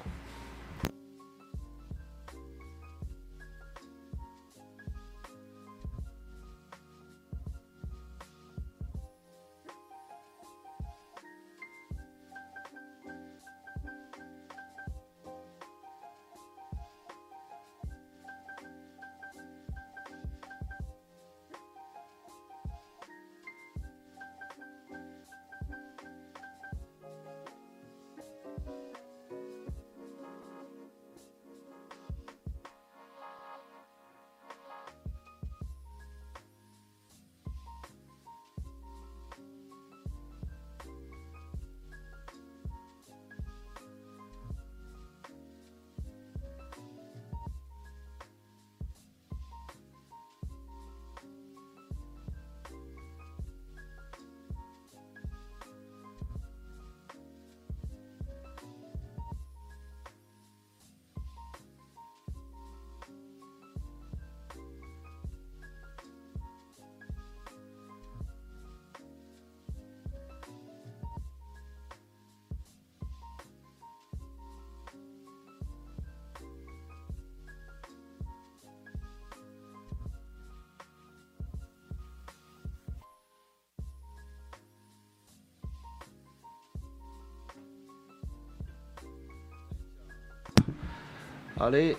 [91.63, 91.95] 好嘞，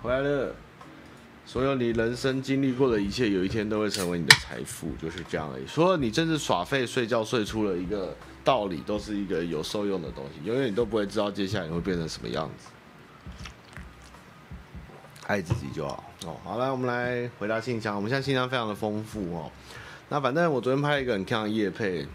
[0.00, 0.54] 回来了。
[1.44, 5.66] 所有你人生经历过的一切，有一天都会成为你的财富，就是这样而已。
[5.66, 10.48] 所有你真是耍废睡觉睡出了一个道理，都是一个有受用的东西。
[10.48, 12.68] 永远你都不会知道接下来你会变成什么样子。
[15.26, 16.36] 爱自己就好哦。
[16.44, 17.96] 好了，我们来回答信箱。
[17.96, 19.50] 我们现在信箱非常的丰富哦。
[20.10, 22.06] 那反正我昨天拍了一个很强的夜配。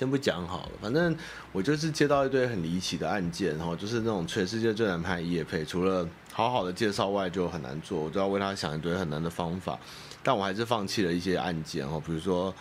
[0.00, 1.14] 先不讲好了，反正
[1.52, 9.78] 我就是接到一堆很离奇的案件，然后就是那种全世界最难拍的业配，除了好好的介绍外，就很难做，我都要为他想一堆很难的方法，
[10.22, 12.54] 但我还是放弃了一些案件哦，比如说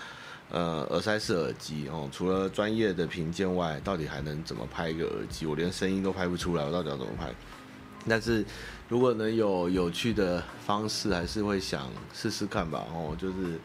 [0.52, 5.46] 呃耳塞式耳机哦，除了专业的评鉴外，到底还能怎么拍一个耳机？
[5.46, 7.34] 我连声音都拍不出来，我到底要怎么拍？
[8.06, 8.44] 但是
[8.90, 13.58] 如果能有有趣的方式，还是会想试试看吧，哦，就是。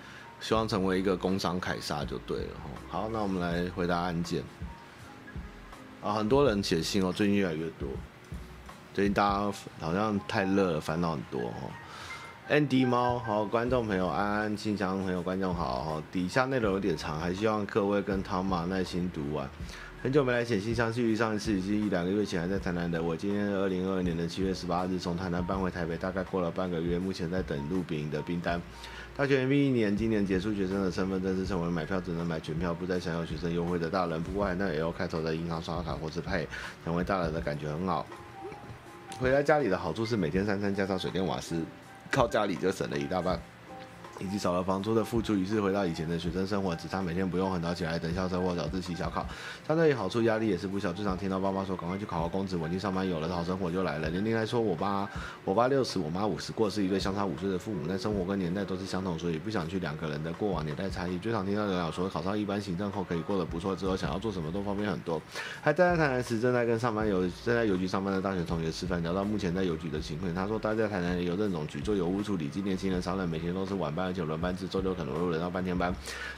[0.44, 2.50] 希望成为一个工商凯撒就对了。
[2.90, 4.42] 好，那我们来回答案件。
[6.02, 7.88] 啊，很多人写信哦，最近越来越多。
[8.92, 11.70] 最近大家好像太热了，烦恼很多哦。
[12.50, 16.02] Andy 猫，好，观众朋友安安，信箱朋友观众好。
[16.12, 19.48] 底下内容有点长，还希望各位跟汤马耐心读完。
[20.02, 28.60] 很久没来写信箱，距离上一次已经一两个月前还在台南的我，今天二零二二年的七月十八日从台南搬回台北，大概过了半个月，目前在等录饼的兵单。
[29.16, 34.20] 大学延毕一年，今年结束学生的身份证，是成为买票只能买全票，不再享有学生优惠的大人。
[34.20, 36.48] 不过还那 L 开头的银行刷卡或是配，
[36.84, 38.04] 成为大人的感觉很好。
[39.20, 41.62] 回来家里的好处是每天三餐加上水电瓦斯，
[42.10, 43.40] 靠家里就省了一大半。
[44.20, 49.26] 以及少了房租的付出，于是回到以前的学生生活，只差每天不用很早起来等校车或早自习小考。
[49.66, 50.92] 相对于好处，压力也是不小。
[50.92, 55.08] 最常听到爸妈说：“赶快去考个公职，稳定上班，有了好生活就来了。”年龄来说，我爸
[55.44, 61.18] 我爸六十，我妈五十，过是一对相差五岁的父母，但生活跟年代都是相同，所以不想去两个人的过往年代差异。
[61.18, 65.20] 最常听到人老说，考上一般行政后可以过得不错，之后想要做什么都方便很多。
[65.60, 75.94] 还待在台南时，正在跟上班邮正在邮局上班的大学同学吃饭，聊到目前在邮局的情况，他说待在台南邮政总局做邮务处理，今年轻人上任，每天都是晚班，而且轮班制，周六可能会轮到半天班，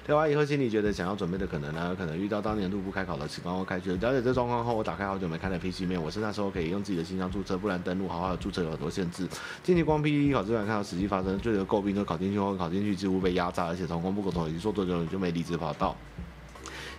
[0.06, 3.92] 聊完以后心里觉得想要准备的可能呢，可能遇到当年度不开考的情况或开学。
[3.96, 9.28] 了解这状况后，我打开好久没看的 PC 面，我是那时候可以用自己的信箱注册，不然登录好好的注册有很多限制。
[9.62, 15.96] 近期光 PTT 考试完看到实际发生，最得诟病就考进去后考进去几乎被压榨，而且从公布口头已经说多久你就没离职跑道。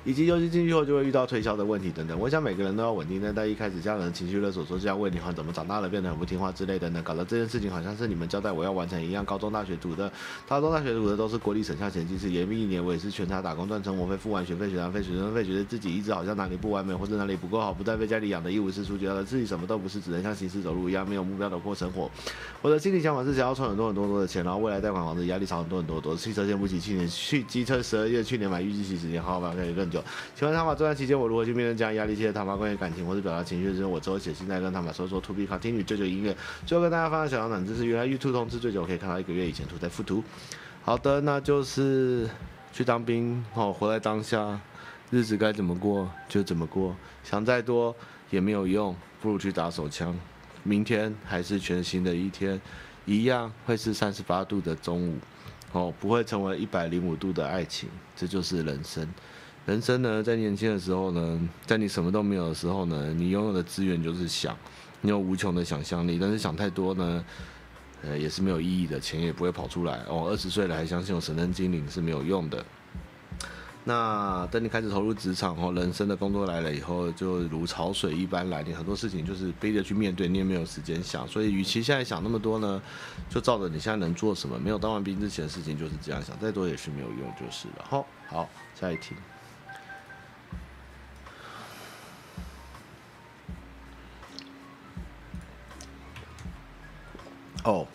[0.07, 2.17] 以及尤其进去后就会遇到推销的问题等等。
[2.17, 7.01] 我想每个人都要稳定，但在一开始家人情绪勒索说这样问你好怎么长大了变得很不听话之类的呢？
[7.03, 9.25] 搞得这件事情好像是你们交代我要完成一样。
[9.25, 10.09] 高中、大学读的，
[10.47, 22.09] 高中、大学读的都是国立省校前进是延毕一年，我也是全差打工赚生活费，付完学费、学堂费、学生费，觉得自己一直好像哪里不完美或者哪里不够好，不再被家里养的一无是处，觉得自己什么都不是，只能像行尸走肉一样没有目标的过生活。
[22.61, 26.15] 我的心里想法是想要赚很多很多很多的钱，然后未来贷款房子压力少很多很多多。
[26.15, 29.96] 汽车先不提，去年去机车十二月去年买，预计骑十年，好好吧，可以更久。
[30.35, 32.15] 请问他们这段期间我如何去面对这样压力？
[32.15, 35.21] 谢谢他们关于感情或者表达情绪，就是我之后写信在跟他们说说。
[35.21, 36.35] To be continue，舅舅音乐。
[36.65, 40.23] 最后跟大家分享小小冷知识，原来 YouTube 通知最久可以看到一个月以前图在附图。
[40.83, 42.29] 好的，那就是
[42.71, 44.59] 去当兵哦，活在当下，
[45.09, 47.93] 日子该怎么过就怎么过，想再多
[48.29, 50.17] 也没有用，不如去打手枪。
[50.63, 52.61] 明天还是全新的一天，
[53.05, 55.17] 一样会是三十八度的中午，
[55.71, 59.05] 哦，不会成为一百零五度的爱情，这就是人生。
[59.67, 64.55] 人生呢，在年轻的时候呢，在你什么都没有的时候呢，你拥有的资源就是想，
[65.01, 67.25] 你有无穷的想象力，但是想太多呢，
[68.01, 70.05] 呃，也是没有意义的，钱也不会跑出来。
[70.07, 72.65] 哦，二十岁了还相信有神灯精灵是没有用的。
[73.83, 81.27] 那等你开始投入职场后，人生的工作来了以后，就如潮水一般来，你很多事情就是背着去面对，你也没有时间想。
[81.27, 82.81] 所以，与其现在想那么多呢，
[83.29, 87.85] 就照着你现在能做什么，没有当完兵之前的事情就是这样想，再多也是没有用，就是了。
[87.89, 89.13] 好，好，下一题。
[97.63, 97.87] 哦。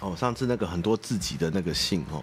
[0.00, 2.22] 哦，上次那个很多自己的那个信哦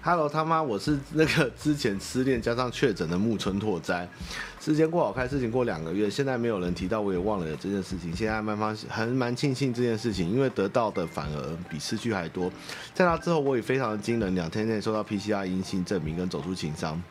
[0.00, 4.08] ，Hello 他妈，我是那个之前失恋加上确诊的木村拓哉，
[4.60, 8.14] 时间过好开，事情过两个月，现在没有人提到，我也忘了有这件事情。
[8.14, 12.52] 现在蛮方还蛮庆幸这件事情，因为得到的反而比失去还多。
[12.94, 17.02] 在那之后，我也非常的惊人，两天内收到 PCR 阴性证明跟走出情伤，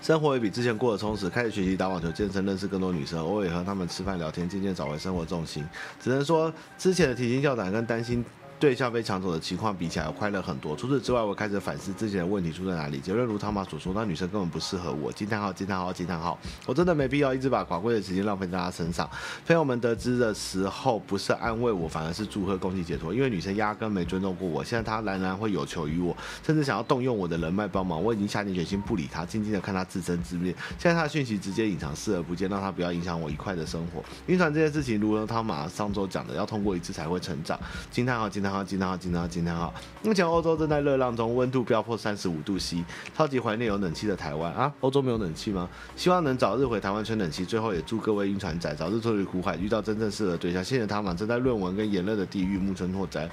[0.00, 5.64] 生活也比之前过得充实，开始学习打网球、健身，认识更多女生，偶尔和她们吃饭聊天，渐渐找回生活重心。
[6.00, 8.24] 只能说之前的提心吊胆跟担心。
[8.60, 10.74] 对象被抢走的情况比起来，要快乐很多。
[10.76, 12.98] 除此之外，我开始反思之前的问题出在哪里。
[12.98, 15.12] 结论如汤马所说，那女生根本不适合我。
[15.12, 15.52] 惊叹号！
[15.52, 15.92] 惊叹号！
[15.92, 16.36] 惊叹号！
[16.66, 19.08] 我真的没必要一直把宝贵的时间浪费在她身上。
[19.46, 23.14] 朋友们得知的时候，不是安慰我，反而是祝贺恭喜解脱。
[23.14, 28.02] 因为女生压根没尊重过我，现在她仍然会有求于我，甚至想要动用我的人脉帮忙。
[28.02, 30.52] 我已经下定决心不理她，静静的看她自生自灭。
[30.78, 34.02] 现在她的讯息直接隐藏，视而不见，让她不要影响我愉快的生活。
[34.26, 37.56] 晕船这件事情，如同汤马上周讲的，要通过一次才会成长。
[37.92, 38.28] 惊叹号！
[38.28, 38.64] 惊叹号！
[38.64, 38.96] 惊叹号！
[38.96, 39.28] 惊叹号！
[39.28, 42.84] 今天好，目前欧洲正在热浪中，温度飙破三十五度 C，
[43.16, 44.72] 超级怀念有冷气的台湾啊！
[44.80, 45.68] 欧洲没有冷气吗？
[45.96, 47.44] 希望能早日回台湾吹冷气。
[47.44, 50.62] 最后也祝各位晕船仔早日脱离苦海，遇到真正适合的对象。
[50.64, 53.28] 谢谢他们正在论文跟炎热的地狱木村拓哉，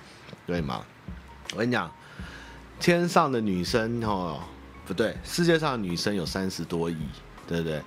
[0.46, 0.82] 对吗？
[1.54, 1.90] 我跟你讲，
[2.80, 4.40] 天上的女生哦，
[4.86, 6.98] 不对，世界上的女生有三十多亿，
[7.48, 7.82] 对不对？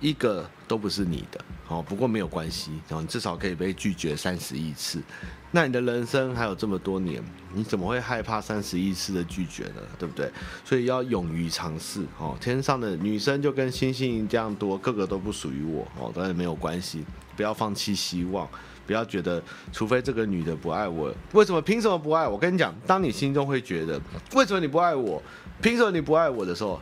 [0.00, 5.02] 一个都不是你的哦，不过没有关系，你至少可以被拒绝三十亿次。
[5.50, 7.22] 那你的人生还有这么多年，
[7.54, 9.82] 你怎么会害怕三十亿次的拒绝呢？
[9.98, 10.30] 对不对？
[10.64, 12.36] 所以要勇于尝试哦。
[12.40, 17.04] 天上的女生就跟星星这样多，个个都不属于我哦，但是没有关系。
[17.34, 18.46] 不要放弃希望，
[18.86, 21.62] 不要觉得除非这个女的不爱我，为什么？
[21.62, 22.26] 凭什么不爱？
[22.28, 24.00] 我跟你讲，当你心中会觉得
[24.34, 25.22] 为什么你不爱我？
[25.62, 26.80] 凭什么你不爱我的时候，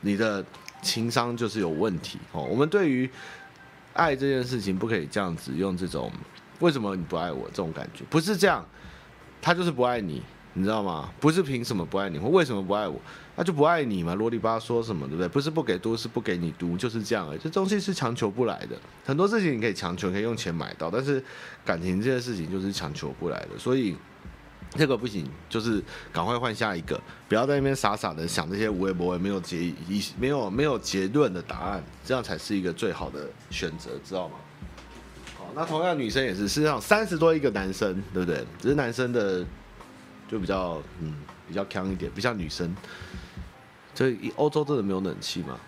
[0.00, 0.44] 你的
[0.82, 2.42] 情商就是有问题哦。
[2.42, 3.08] 我们对于
[3.94, 6.10] 爱这件事情，不可以这样子用这种。
[6.60, 7.46] 为什么你不爱我？
[7.50, 8.66] 这种感觉不是这样，
[9.40, 10.20] 他就是不爱你，
[10.54, 11.08] 你知道吗？
[11.20, 13.00] 不是凭什么不爱你，或为什么不爱我？
[13.36, 15.28] 他就不爱你嘛，啰里吧嗦什么，对不对？
[15.28, 17.38] 不是不给读，是不给你读，就是这样而已。
[17.38, 21.22] 这东西是强求不来的，很多事情你可以强求，可以用钱买到，但是
[21.64, 23.96] 感情这件事情就是强求不来的，所以
[24.76, 34.34] 这个不行，就是赶快换下一个，不要在那边傻傻的想这些无谓不谓没有结一没有没有结论的答案，这样才是一个最好的选择，知道吗？
[35.54, 38.44] 那同样女生也是，事实上三十多一个男生，对不对？
[38.60, 39.44] 只是男生的
[40.30, 41.14] 就比较嗯
[41.48, 42.72] 比较强一点，不像女生。
[43.94, 45.58] 所以欧洲真的没有冷气吗？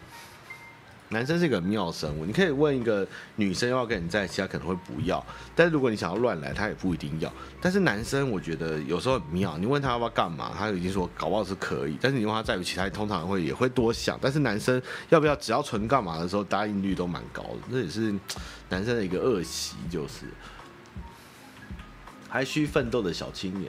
[1.12, 5.25] 男生是一个妙生物，你可以问一个女生要不要跟你在一起，他可能会不要。
[5.57, 7.33] 但是如果你想要乱来，他也不一定要。
[7.61, 11.99] 但是男生我觉得有时候很妙，你问他要不要干嘛，他已经说搞不好是可以。
[12.01, 14.16] 但是你问他在一起，他通常会也会多想。
[14.22, 17.59] 但是男生要不要只要纯干嘛的时候，答应率都蛮高的。
[17.72, 18.14] 这也是
[18.68, 20.26] 男生的一个恶习，就是
[22.28, 23.68] 还需奋斗的小青年。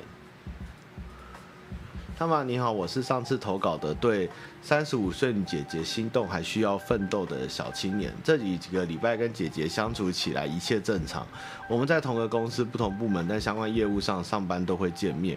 [2.22, 4.30] 汤玛你好，我是上次投稿的对
[4.62, 8.14] 三十五岁姐姐心动还需要奋斗的小青年。
[8.24, 11.26] 这几个礼拜跟姐姐相处起来一切正常，
[11.68, 15.36] 我们在同个公司不同部门，但相关业务上上班都会见面。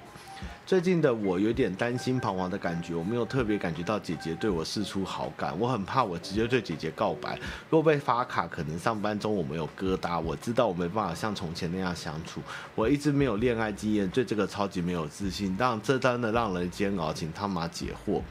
[0.67, 7.39] 最近的我有点担心彷徨的感觉，我没有特别感觉到姐姐对我释出好感，我很怕我直接对姐姐告白，
[7.69, 12.41] 若被发卡，可能上班中我没有疙瘩，我知道我没办法像从前那样相处，
[12.75, 18.23] 我一直没有恋爱经验，对这个超级没有自信，但这真的让人煎熬，请他妈解惑。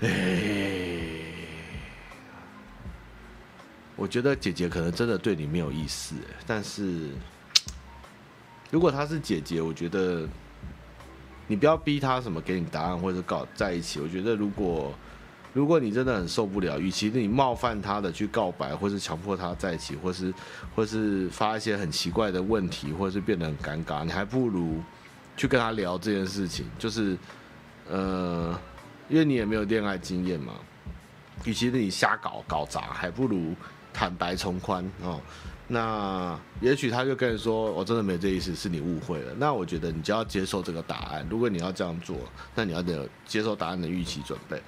[0.00, 0.08] 哎，
[3.94, 7.10] 我觉得姐姐可能真的对你没有意思，但是
[8.72, 10.28] 如果她是姐姐，我觉得。
[11.52, 14.00] 你不要逼他什么给你答案或者搞在一起。
[14.00, 14.90] 我觉得如果
[15.52, 20.32] 如果你真的很受不了，与其你冒犯他的去告白，或是强迫他在一起，或是
[20.74, 24.80] 或是发一些很奇怪的问题，或者是变得很尴尬，你还不如
[25.36, 26.64] 去跟他聊这件事情。
[26.78, 27.18] 就是
[27.90, 28.58] 呃，
[29.10, 30.54] 因为你也没有恋爱经验嘛，
[31.44, 33.54] 与其你瞎搞搞砸，还不如
[33.92, 35.20] 坦白从宽哦。
[35.68, 41.26] 那也许他就跟你说：“我真的没这意思，是你误会了。”那我觉得你就要接受这个答案。
[41.30, 42.16] 如果你要这样做，
[42.54, 44.60] 那你要得接受答案的预期准备。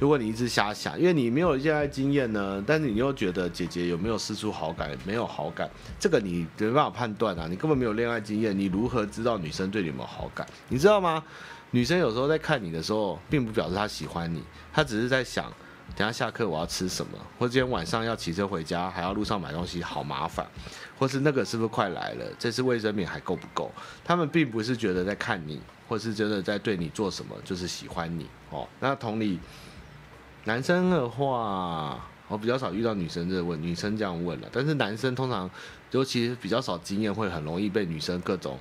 [0.00, 5.70] 如果你一直瞎想，因为你没有恋爱经验呢，但是你又觉得姐姐有没有试出好感，没有好感，
[6.00, 7.46] 这个你没办法判断啊。
[7.48, 10.46] 你根本没有恋爱经验，你如何知道女生对你有没有好感？
[10.68, 11.22] 你知道吗？
[11.70, 14.42] 女生有时候在看你的时候，并不表示她喜欢你，
[14.72, 15.52] 她只是在想。
[15.96, 17.18] 等下下课我要吃什么？
[17.38, 20.46] 或今天晚上要骑车回家，还要路上买东西，好麻烦。
[20.96, 22.24] 或是那个是不是快来了？
[22.38, 23.72] 这次卫生棉还够不够？
[24.04, 28.68] 他们并不是觉得在看你，或是真的在对你做什么，就是喜欢你哦。
[28.78, 29.40] 那同理，
[30.44, 34.48] 男生的话，我比较少遇到女生这问，女生这样问了。
[34.52, 35.50] 但是男生通常，
[35.90, 38.56] 尤其是比较少经验，会很容易被女生各种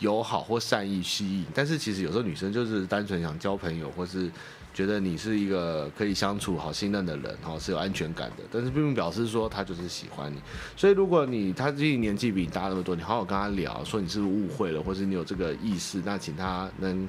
[0.00, 1.46] 友好或善意吸引。
[1.54, 4.28] 但是其实有时候女生就是单纯想交朋友，或是。
[4.72, 10.40] 觉得你是一个可以相处、好信任的人，哈，是有安全感的，但是并不表示说他就是喜欢你。
[10.76, 17.08] 所以，如果你他自己年纪比你大那么多，你好好跟他聊，说你是不是误会了，或是你有这个意识，那请他能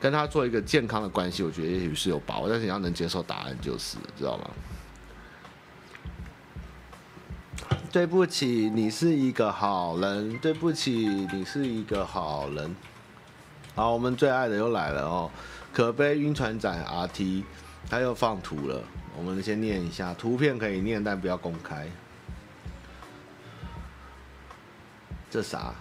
[0.00, 2.48] 跟他做一个健康的关系，我觉得也许是有把握。
[2.48, 4.50] 但是你要能接受答案就是，知道吗？
[7.90, 10.38] 对不起，你是一个好人。
[10.38, 12.74] 对不起，你是一个好人。
[13.74, 15.30] 好，我们最爱的又来了哦。
[15.72, 17.44] 可悲晕船仔 RT，
[17.88, 18.82] 他又放图了。
[19.16, 21.86] 我们先念一下，图片可以念，但不要公开。
[25.30, 25.72] 这啥？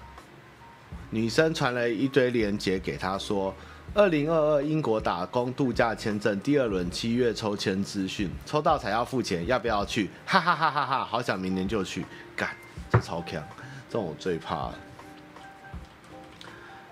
[1.09, 3.53] 女生传了一堆链接给他说，
[3.93, 10.09] 二零二二英国打工度假签证第二轮七月抽签资讯，抽到才要付钱，要不要去？
[10.25, 11.03] 哈哈哈哈哈！
[11.03, 12.55] 好想明年就去，干，
[12.89, 13.43] 这超强，
[13.89, 14.75] 这种我最怕了。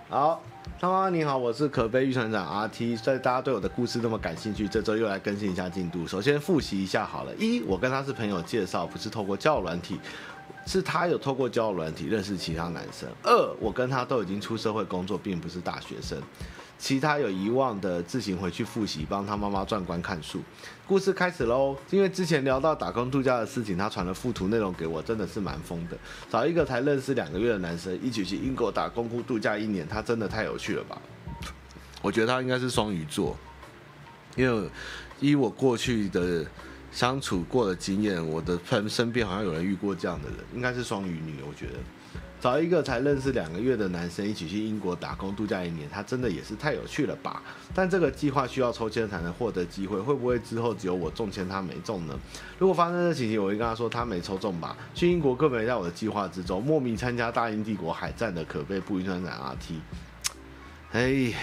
[0.09, 0.43] 好。
[0.77, 2.97] 哈喽，你好，我是可悲晕船长 RT。
[2.97, 6.07] 所以大家对我的故事那么感兴趣，这周又来更新一下进度。
[6.07, 9.99] 首先复习一下好了，一，我跟他是朋友介绍，不是透过交友软体，
[10.65, 13.09] 是他有透过交友软体认识其他男生。
[13.23, 16.17] 二，我跟他都已经出社会工作，并不是大学生。
[16.79, 20.41] 其他有遗忘的自行回去复习，帮他妈妈转观看书。
[20.87, 21.75] 故事开始喽！
[21.91, 25.97] 因为之前聊到打工度假的事情，他传了附图内容给我，真的是蛮疯的。
[26.29, 30.99] 找一个才认识两个月的男生一起去英国打工度假一年，他真的太有趣了吧？
[32.01, 33.37] 我觉得他应该是双鱼座，
[34.37, 34.69] 因为
[35.19, 36.45] 依我过去的
[36.93, 41.73] 相处过的经验，我的朋身边好像有人遇过这样的人，应该是双鱼女，我觉得。
[42.39, 47.43] 找一个才认识两个月的男生一起去英国打工度假一年，他真的也是太有趣了吧？
[47.73, 52.17] 但这个计划需要抽签才能获得机会，会不会之后只有我中签他没中呢？
[52.57, 54.77] 如果发生这情形，我会跟他说他没抽中吧。
[54.95, 59.79] 去英国更没在我的计划之中，莫名参加大英帝国海战的可悲不晕船长 RT。
[60.93, 61.33] 哎，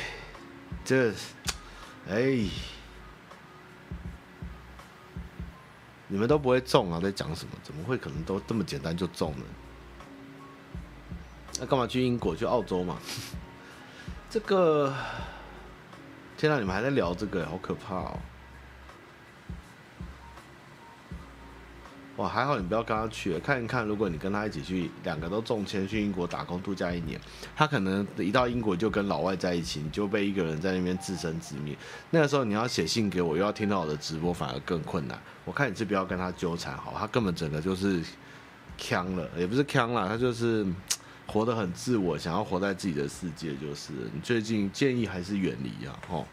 [0.83, 1.13] 这，
[2.09, 2.41] 哎，
[6.09, 6.99] 你们都不会中啊？
[6.99, 7.51] 在讲什么？
[7.63, 9.45] 怎么会可能都这么简单就中呢？
[11.61, 12.37] 那干嘛去英国？
[12.37, 12.99] 去澳洲嘛？
[14.29, 14.93] 这个，
[16.37, 16.59] 天哪！
[16.59, 18.19] 你们还在聊这个，好可怕哦！
[22.17, 27.19] 哇，还好你不要跟他去，看一看，如果你跟他一起去，两个都中签去英国打工度假一年，
[27.55, 31.77] 他可能一到英国就跟老外在一起，你就被一个人在那边自生自灭。
[32.11, 35.19] 那个时候你要写信给我，又要听到我的直播，反而更困难。
[35.45, 38.03] 我看你是不要跟他纠缠好，他根本整个就是
[38.79, 40.67] 锵了，也不是锵了，他就是。
[41.27, 46.27] 活得很自我，想要活在自己的世界，就是你最近建议还是远离啊，吼！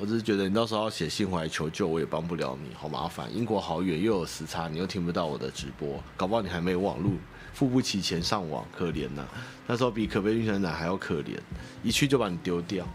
[0.00, 3.34] 我只是觉得你到时候要写信回来求救，我也帮不了你，好麻烦。
[3.36, 7.14] 英国好远，又有时差，你又听不到我的直播，搞不好你还没网路，
[7.52, 9.28] 付不起钱上网，可怜呐、啊。
[9.66, 11.36] 那时候比可悲运船仔还要可怜，
[11.82, 12.86] 一去就把你丢掉。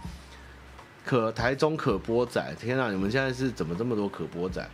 [1.06, 2.90] 可台中可播仔，天哪！
[2.90, 4.66] 你们现在是怎么这么多可播仔？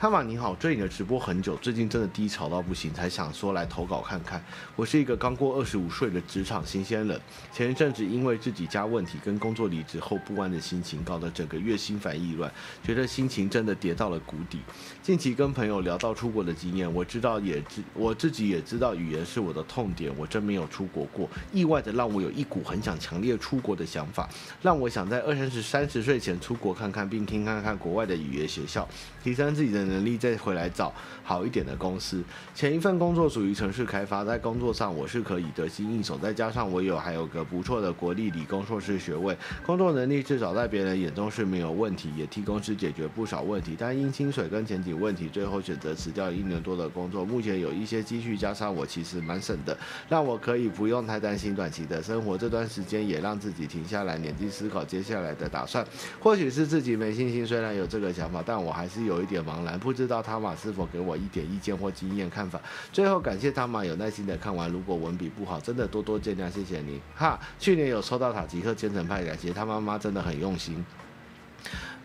[0.00, 4.40] 汤玛你好，追你的直播很久，最近真的低潮到不行，才想说来投稿看看。
[4.76, 7.20] 我是一个刚过二十五岁的职场新鲜人，
[7.52, 12.48] 前一阵子因为自己家问题跟工作离职后不安的心情，搞得整个月心烦意乱，
[12.80, 14.60] 觉得心情真的跌到了谷底。
[15.08, 24.28] 近期跟朋友聊到出国的经验，我知道也知我自己也知道语言是我的痛点，我真没有出国过，意外的让我有一股很想强烈出国的想法，
[24.60, 28.86] 让我想在二三十三十岁前出国看看，并听看看国外的语言学校，
[29.24, 29.82] 提升自己的。
[29.82, 30.92] 能力再回来找
[31.28, 32.24] 好一点的公司。
[32.54, 43.76] 前一份工作属于程式开发，在工作上我是可以得心应手，再加上我有还有个不错的国立理工硕士学位，工作能力至少在别人眼中是没有问题，也替公司解决不少问题。
[43.78, 47.26] 但因薪水跟前景问题，最后选择辞掉一年多的工作。
[47.26, 49.76] 目前有一些积蓄，加上我其实蛮省的，
[50.08, 52.38] 让我可以不用太担心短期的生活。
[52.38, 55.86] 这段时间也让自己停下来，冷静思考接下来的打算。
[56.18, 59.78] 或许是自己没信心，虽然有这个想法，但我还是有一点茫然。
[59.78, 62.60] 不知道他马是否给我一点意见或经验看法？
[62.92, 67.38] 最后感谢汤玛有耐心的看完，如果文笔不好，真的多多见谅，谢谢你哈。
[67.58, 70.84] 去年有收到塔吉克虔诚派，感谢他妈妈真的很用心。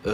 [0.03, 0.11] 呃，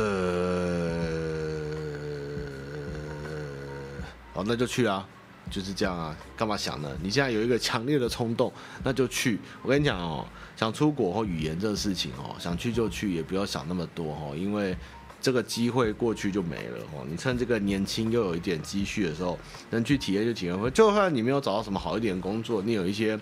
[4.33, 5.07] 好，那就去啊，
[5.49, 6.89] 就是这样啊，干嘛想呢？
[7.01, 9.39] 你现在有一个强烈的冲动，那就去。
[9.63, 10.25] 我跟你讲哦，
[10.55, 14.77] 想出国或语言这个事情哦，想去就去，也不要想那么多哦，因为。
[15.21, 19.37] 这个机会过去就没了哦，你趁这个年轻又有一点积蓄的时候，
[19.69, 20.73] 能去体验就体验。
[20.73, 23.19] 就算你没有找到什么好一点的工作，你有一些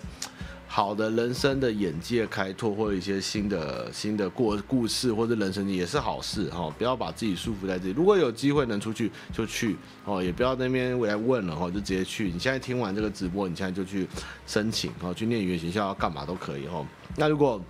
[0.66, 6.72] 好的人生的眼界开拓，或者一些新的新的过故事或者人生也是好事哈。
[6.78, 7.94] 不要把自己束缚在这里。
[7.96, 12.30] 如果有机会能出去就去哦，也不要那边来问了哈，就直接去。
[12.30, 14.06] 你现在听完这个直播，你现在就去
[14.46, 16.86] 申请哦，去念语言学校要干嘛都可以哦。
[17.16, 17.60] 那如果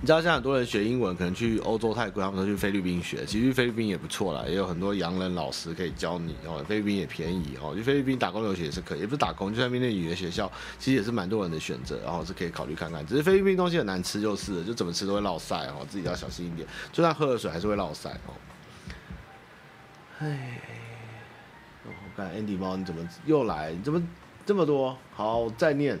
[0.00, 3.24] 你知道，像很多人学英文，可能去欧洲、泰国，他们都去菲律宾学。
[3.26, 6.64] 其实菲律宾也不错啦，也有很多洋人老师可以教你哦。
[6.68, 13.04] 菲律宾也便宜哦，去菲律宾打工留学也是可以，也不是打工，就在那边的语言学校，其实也是蛮多人的选择，然后是可以考虑看看。
[13.06, 16.66] 只是菲律宾东西很难吃，就是就怎么吃都会落晒哦，自己要小心一点。
[16.92, 18.34] 就算喝了水，还是会落晒哦。
[20.20, 20.60] 哎，
[21.84, 23.72] 我看 Andy 猫，你怎么又来？
[23.72, 24.02] 你怎么
[24.44, 24.96] 这么多？
[25.14, 25.98] 好，再念。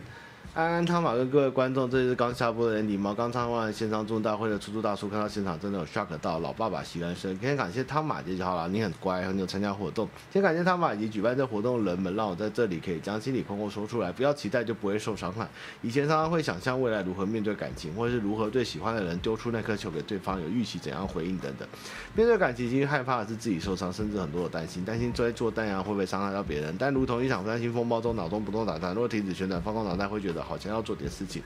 [0.58, 3.14] 安安汤马跟各位观众，这是刚下播的人礼貌。
[3.14, 7.38] 刚参观线上众大会的出租大叔，看到现场真的有 shock 到老爸爸席兰生。
[7.40, 10.08] 先感谢汤马姐就好了，你很乖，很有参加活动。
[10.32, 14.10] 先感谢汤马以及举办这活动的人们，让我在这里可以将心里空空说出来。
[14.10, 15.48] 不要期待就不会受伤害。
[15.80, 21.68] 以前常常会想象未来如何面对感情，或者是如何对喜欢的人丢出那颗球给对方，有预期怎样回应等等。
[22.16, 26.74] 面对感情，其实害怕的是自己受伤，甚至很多的担心，担心在做弹药会不会伤害到别人。
[26.76, 30.47] 但如同一场担心风暴中，脑中不动打转，若停止旋转，放空脑袋，会觉得。
[30.48, 31.42] 好像要做点事情。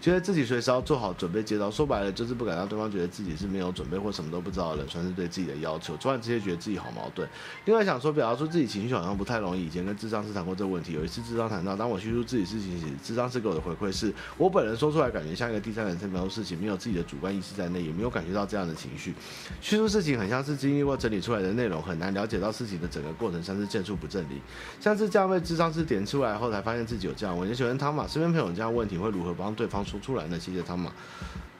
[0.00, 5.96] 觉得自己随时要做好准备接招，说白了就是不敢让对方觉得自己是没有准备或什么都不知道的人，算是对自己的要求。
[5.98, 7.28] 突然之间觉得自己好矛盾。
[7.66, 9.66] 另外想说，表达出自己情绪好像不太容易。
[9.66, 19.14] 以前跟智商师谈过这个问题，有一次智商谈到，当我叙述自己事情时，智商师给我的回馈是我本人说出来感觉像一个第三人称描述事情，没有自己的主观意识在内，也没有感觉到这样的情绪。
[19.60, 24.40] 叙述事情很像是经历过整理出来的内容，很难了解到事情的整个过程，像是见树不正理。
[24.80, 27.36] 像是这样被智商师点出来后，才发现自己有这样。
[27.36, 30.38] 我就喜欢汤马，身边朋友这样问题会如何帮对方说出来呢？
[30.38, 30.62] 谢谢。
[30.62, 30.92] 汤玛，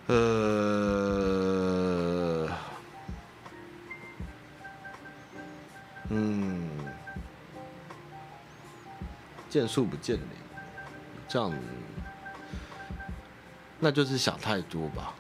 [0.06, 0.16] 呃，
[6.10, 6.68] 嗯，
[9.48, 10.22] 见树不见林，
[11.26, 11.52] 这样，
[13.80, 15.12] 那就是想太多吧，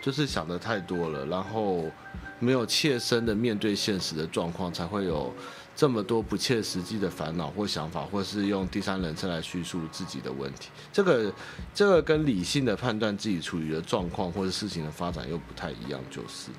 [0.00, 1.90] 就是想的太多了，然后
[2.38, 5.34] 没有切身的面对现实的状况，才会有。
[5.76, 11.32] 这么多不切实际的烦恼或想法，或是用第三人称来叙述自己的问题，这个
[11.74, 16.00] 这个跟理性的判断自己处于的状况或者事情的发展又不太一样。
[16.10, 16.50] 就是，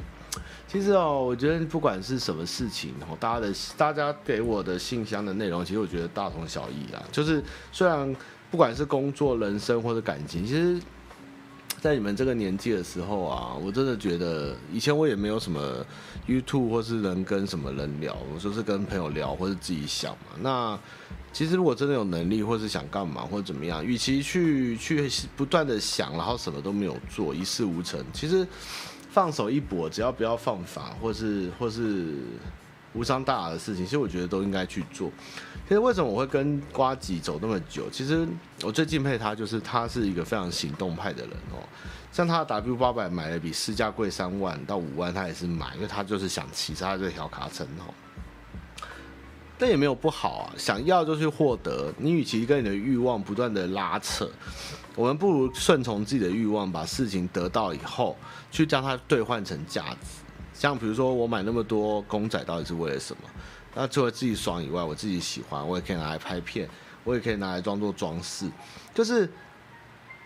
[0.67, 7.01] 其实哦，我觉得不管是什么事情，然后大家的大家给我的信箱的内容，其实我觉得大同小异啦。
[7.11, 8.15] 就是虽然
[8.51, 10.79] 不管是工作、人生或者感情，其实。
[11.85, 15.85] 在你们这个年纪的时候啊，我真的觉得以前我也没有什么
[16.27, 20.31] YouTube 或是能跟什么人聊，我就是跟朋友聊或者自己想嘛。
[20.41, 20.79] 那
[21.31, 25.07] 其实如果真的有能力或是想干嘛或者怎么样，与其去去
[25.37, 28.47] 不断的想，然后什么都没有做，一事无成，其实
[29.11, 32.15] 放手一搏，只要不要犯法或是或是
[32.95, 35.11] 无伤大雅的事情，其实我觉得都应该去做。
[35.67, 37.89] 其实为什么我会跟瓜吉走那么久？
[37.91, 38.27] 其实
[38.63, 41.59] 我最敬佩他，就是他是一个非常行动派的人哦。
[42.11, 47.93] 像他的 W 八百买的比市价贵三万到五万，他也是买，因为他就是想骑他这条卡层哦。
[49.57, 51.93] 但也没有不好啊，想要就去获得。
[51.97, 54.29] 你与其跟你的欲望不断的拉扯，
[54.95, 58.17] 我们不如顺从自己的欲望，把事情得到以后，
[58.51, 60.24] 去将它兑换成价值。
[60.57, 63.29] 像比如说，我买那么多公仔，到底是为了什么？
[63.75, 66.67] 那除了自己爽以外，我自己喜欢，我也可以拿来拍片，
[67.03, 68.49] 我也可以拿来装作装饰，
[68.93, 69.29] 就是。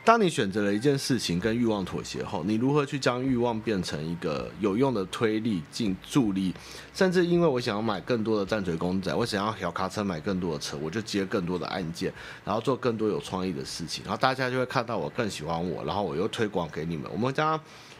[0.05, 6.55] 当你选择了一件事情跟欲望妥协后，你如何去将欲望变成一个有用的推力、进助力？
[6.95, 12.11] 甚至因为我想要买更多的战锤公仔，我想要小卡车买更多的车，我就接更多的案件，
[12.45, 17.59] 然后做更多有创意的事情，然后大家就会看到我更喜欢我，然后我又推广给你们，我们将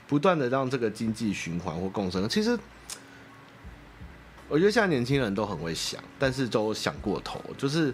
[0.09, 2.27] 不断的让这个经济循环或共生。
[2.27, 2.59] 其实，
[4.49, 7.93] 我觉得现在年轻人都很会想，但是都想过头，就是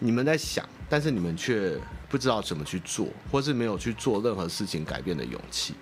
[0.00, 0.68] 你们在想。
[0.88, 1.76] 但是你们却
[2.08, 5.74] 不知道怎么去做，或是没有去做任何事情改变的勇气。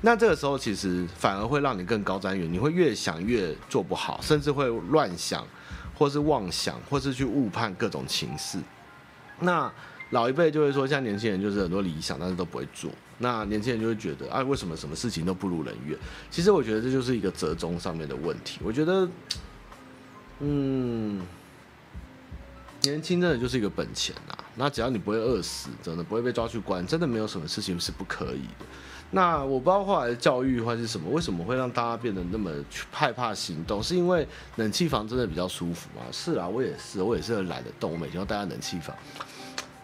[0.00, 5.46] 那这个时候其实反而会让你更高瞻远，你会越想越做不好，甚至会乱想，
[5.96, 8.58] 或是妄想，或是去误判各种情势。
[9.38, 9.72] 那
[10.12, 12.90] 老一辈就会说，像年轻人就是很多理想，但是都不会做。
[13.18, 15.98] 那年轻人就会觉得，啊，为什么什么事情都不如人愿？
[16.30, 18.60] 其实我觉得这就是一个折中上面的问题。
[18.62, 19.08] 我觉得，
[20.38, 21.20] 嗯。
[22.84, 28.66] 年轻真的就是一个本钱呐，那只要你不会饿死，真的不会被抓去关，真的没有什么事情是不可以的。
[29.12, 32.50] 那我不知道后来的教育或是什么，为什么会让大家变得那么
[32.90, 33.80] 害怕行动？
[33.80, 36.02] 是因为冷气房真的比较舒服吗？
[36.10, 38.96] 是啊，我也是，我也是很懒得动，我每天都待在冷气房。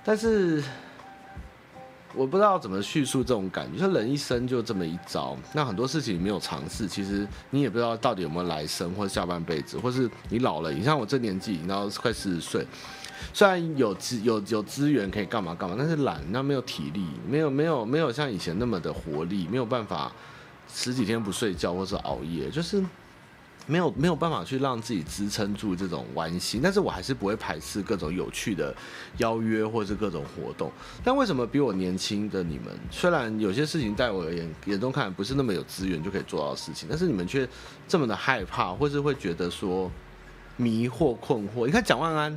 [0.09, 0.65] 但是
[2.15, 12.67] 我不知道怎么叙述这种感觉，就人一生就这么一遭，那很多事情没有尝试，其实你也不知道到底有没有来生，或下半辈子，或是你老了，你像我这年纪，然后快四十岁。
[13.35, 20.11] 虽然有资有有资源可以干嘛干嘛，但是懒，那没有体力，没有没有没有像以前那么的活力，没有办法
[20.73, 22.83] 十几天不睡觉或是熬夜，就是
[23.69, 26.61] 没有没有办法去让自己支撑住这种玩心。
[26.61, 28.75] 但是我还是不会排斥各种有趣的
[29.19, 30.73] 邀约或是各种活动。
[31.05, 37.49] 但为什么比我年轻的你们，虽然有些事情在我而言眼中看不是那么有资源就可以做到的事情，但是你们却
[37.87, 39.89] 这么的害怕，或是会觉得说
[40.57, 41.67] 迷惑困惑？
[41.67, 42.37] 你看蒋万安。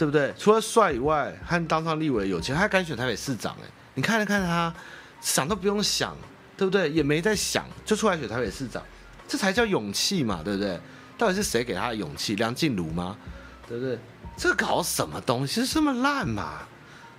[0.00, 0.32] 对不对？
[0.38, 3.68] 除了帅以外，还当上立委有钱，他敢选台北市长哎！
[3.92, 4.74] 你看了看他，
[5.20, 6.16] 想都不用想，
[6.56, 6.90] 对不对？
[6.90, 8.82] 也没在想，就出来选台北市长，
[9.30, 10.76] 这才叫勇气嘛，对不对？
[11.16, 12.34] 到底是谁给他的勇气？
[12.34, 13.16] 梁静茹吗？
[13.68, 13.96] 对不对？
[14.36, 15.64] 这搞什么东西？
[15.64, 16.62] 这么烂嘛？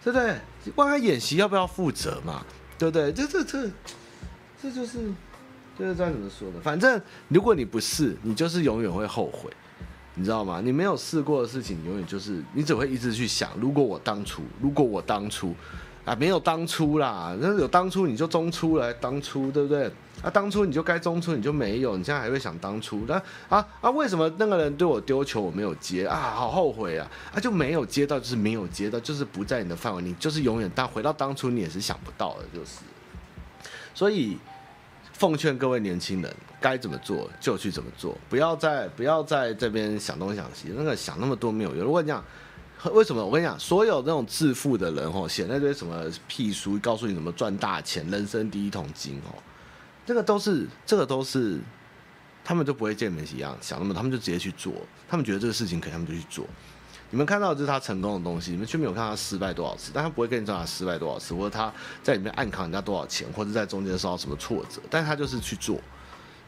[0.03, 0.36] 对不对？
[0.76, 2.43] 问他演习要不要负责嘛？
[2.78, 3.14] 对不对？
[3.14, 3.72] 这这这，
[4.62, 4.97] 这就是，
[5.80, 6.59] 就是这样怎么说的？
[6.59, 9.49] 反正如果你不是，你就是永远会后悔。
[10.14, 10.59] 你知道吗？
[10.62, 13.51] 你没有试过的事情，永远就是你只会一直去想。
[13.57, 15.55] 如果我当初，如果我当初，
[16.03, 17.34] 啊，没有当初啦。
[17.39, 19.89] 那有当初你就中出来当初，对不对？
[20.22, 21.97] 啊，当初你就该中出，你就没有。
[21.97, 23.03] 你现在还会想当初？
[23.07, 23.15] 那
[23.49, 26.34] 啊啊，为什么那个人对我丢球我没有接啊？
[26.36, 27.09] 好后悔啊！
[27.34, 32.80] 啊，就没有接到，就是没有接到，就是不在你的范围，你就是永远当回到当初，你也是想不到的，就是。
[33.93, 34.38] 所以。
[35.13, 41.86] 奉劝各位年轻人，该怎么做就去怎么做，不要再不要在这边想东想西，那个想那么多没有用。
[41.86, 42.26] 如果你讲
[42.91, 49.38] 为什么，我跟你讲，所有那种致富的人吼，写那堆什么屁书，告诉你怎么赚大钱，人生第一桶金哦，
[50.06, 51.60] 这个都是这个都是，
[52.43, 54.74] 他们就不会见你们一样想那么，他们就直接去做，
[55.08, 56.45] 他们觉得这个事情可以，他们就去做。
[57.10, 59.91] 你们看到的就是他成功的东西，你们却没有看他失败多少次。
[59.93, 61.72] 但他不会跟你讲他失败多少次，或者他
[62.02, 64.82] 在里面暗扛人家多少钱，或者在中间受到什么挫折。
[64.89, 65.78] 但他就是去做，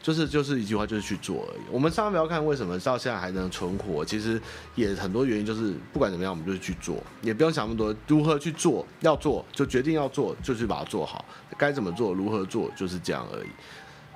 [0.04, 1.62] 就是就是一句话，就是去做而已。
[1.70, 4.38] 我们上不要看为什么到现在还能存活，其实
[4.74, 7.96] 也很多原因，就是不管怎么样，我们就是去做，也不用想那么多。
[8.06, 11.24] 如何去做，要做就决定要做，就去把它做好。
[11.56, 13.48] 该怎么做，如何做，就是这样而已。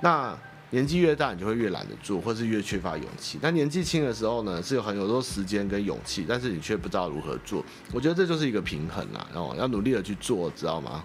[0.01, 0.37] 那。
[0.71, 3.39] 年纪越大，你就会越懒得做，或是越缺乏勇气。
[3.41, 7.65] 但年纪轻的时候呢，是有很有多时间跟勇气，但是你却不知道如何做。
[7.91, 11.03] 我觉得这就是一个平衡啦，然后要努力的去做，知道吗？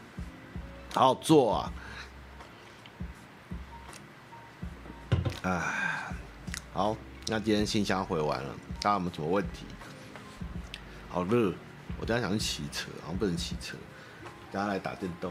[0.93, 1.73] 好好做啊！
[5.45, 5.61] 哎，
[6.73, 9.67] 好，那今天信箱回完了，大家有没有什么问题？
[11.11, 11.53] 好热，
[12.01, 13.77] 我等下想去骑车，然后不能骑车，
[14.51, 15.31] 大家来打电动。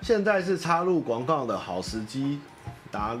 [0.00, 2.40] 现在是插入广告的好时机，
[2.90, 3.14] 答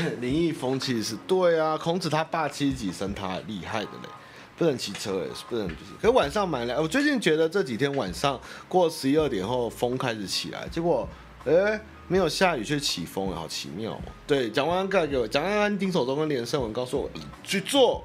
[0.10, 0.20] 录。
[0.20, 4.08] 灵异风气是对啊，孔子他霸七级升他厉害的嘞，
[4.56, 5.74] 不能骑车哎，不能骑。
[6.00, 11.08] 可是晚上蛮凉，我最近觉得这几天晚上过十一二点后风开始起来，结果
[11.44, 11.80] 哎。
[12.10, 14.00] 没有下雨却起风，好奇妙哦。
[14.26, 17.10] 对，蒋万安盖给我，蒋万安丁守中跟连胜文告诉我
[17.44, 18.02] 去做。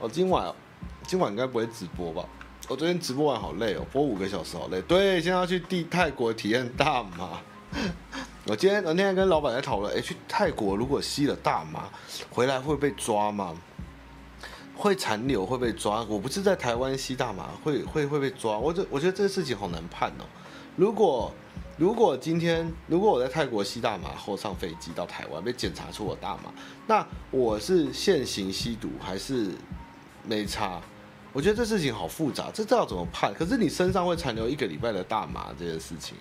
[0.00, 0.52] 哦，今晚，
[1.06, 2.24] 今晚应该不会直播吧？
[2.66, 4.82] 我昨天直播完好累哦，播五个小时好累。
[4.82, 7.40] 对，现在要去地泰国体验大麻。
[8.48, 11.86] 我今天我那天跟老板在讨论，哎，去泰国如果吸了大麻
[12.30, 13.54] 回来会被抓吗？
[14.74, 16.02] 会残留会被抓。
[16.08, 20.24] 我不是在台湾吸大麻会会会被抓，我觉我觉得这个事情好难判哦。
[20.76, 21.30] 如果
[21.76, 26.44] 如果今天如果我在泰国吸大麻后上飞机到台湾被检查出我大麻，
[26.86, 29.50] 那我是现行吸毒还是
[30.24, 30.80] 没差？
[31.34, 33.34] 我觉得这事情好复杂，这这要怎么判？
[33.34, 36.16] 可是你身上会残留一个礼拜的大麻这件事情，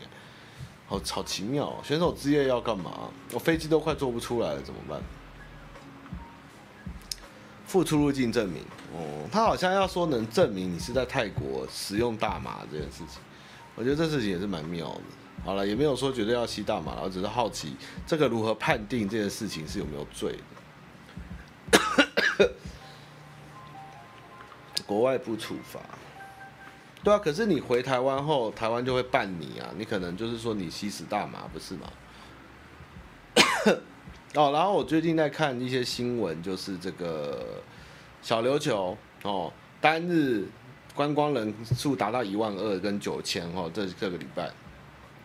[0.87, 1.73] 好好奇妙。
[1.83, 3.09] 选手之夜要干嘛？
[3.33, 5.01] 我飞机都快坐不出来了，怎么办？
[7.65, 8.63] 付出入境证明，
[8.93, 13.21] 哦，他好像要说能证明你是在泰国使用大麻这件事情，
[13.75, 15.01] 我觉得这事情也是蛮妙的。
[15.43, 17.75] 好了，也没有说绝对要吸大麻了，我只是好奇
[18.05, 20.37] 这个如何判定这件事情是有没有罪
[21.71, 22.47] 的。
[24.87, 25.81] 国外不处罚，
[27.07, 31.89] 对啊，可是你回台湾后，台湾就会办你啊，你可能就是说你吸食大麻不是吗？
[34.35, 37.63] 哦，然后我最近在看一些新闻，就是这个
[38.21, 40.49] 小琉球哦，单日
[40.93, 44.51] 观光人数达到一万二跟九千哦，这这个礼拜，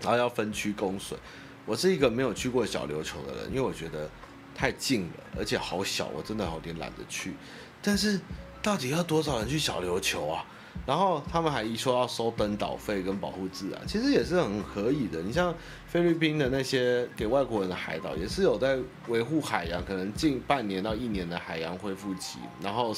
[0.02, 1.18] 然后要分区供水。
[1.66, 4.08] 我是一个没有去过小琉球的人，因为我觉得
[4.54, 7.34] 太近了，而且好小，我真的有点懒得去。
[7.82, 8.20] 但是
[8.62, 10.46] 到底要多少人去小琉球啊？
[10.86, 15.22] 然后他们还一说要收登岛费跟保护自然，其实也是很可以的。
[15.22, 15.54] 你像
[15.86, 22.92] 菲律宾的那些给外国人的海岛，也是有在维护海洋，可能近半年到一年的海洋恢复期，然后，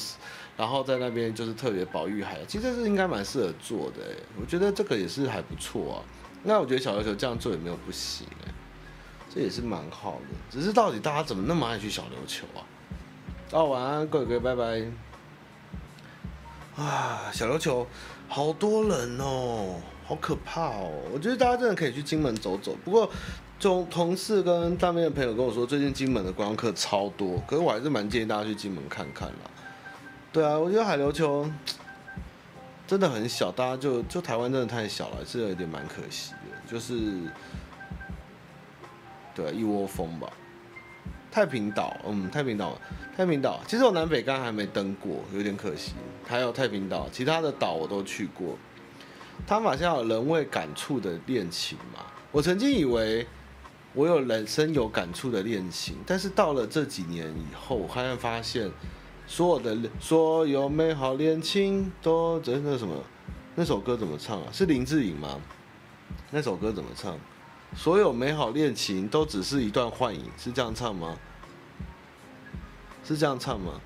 [0.57, 4.01] 然后在那边就是特别保育海洋，其实是应该蛮适合做的。
[4.39, 5.97] 我觉得这个也是还不错啊。
[6.43, 8.51] 那我觉得小琉球这样做也没有不行，哎，
[9.33, 10.35] 这也是蛮好的。
[10.49, 12.65] 只是到底大家怎么那么爱去小琉球啊？
[13.51, 15.04] 哦，晚安，各位各位，拜拜。
[16.77, 17.87] 啊，小琉球
[18.27, 20.91] 好多人哦，好可怕哦！
[21.13, 22.75] 我觉得大家真的可以去金门走走。
[22.83, 23.09] 不过，
[23.59, 27.41] 同同事跟当边的朋友跟我说，最近金门的观光客超多。
[27.47, 29.49] 可是我还是蛮建议大家去金门看看啦。
[30.33, 31.49] 对啊，我觉得海琉球
[32.85, 36.37] 真的很小，大家就就台湾真的太小了，是有点蛮可惜的。
[36.69, 37.21] 就是，
[39.33, 40.27] 对，一窝蜂吧。
[41.35, 42.79] 太平岛，嗯，太平岛，
[43.17, 45.91] 太平岛，其实我南北竿还没登过，有点可惜。
[46.25, 48.57] 还有太平岛，其他的岛我都去过。
[49.45, 52.05] 他们好像有人为感触的恋情嘛？
[52.31, 53.27] 我曾经以为
[53.93, 58.71] 我有人生有感触的恋情，但是到了这几年以后，我好像发现
[59.27, 62.95] 所有的所有美好恋情都真的什么？
[63.55, 64.47] 那首歌怎么唱啊？
[64.53, 65.41] 是林志颖吗？
[66.31, 67.19] 那首歌怎么唱？
[67.75, 71.17] 所有美好恋情都只是一段幻影，是这样唱吗？
[73.03, 73.79] 是这样唱吗？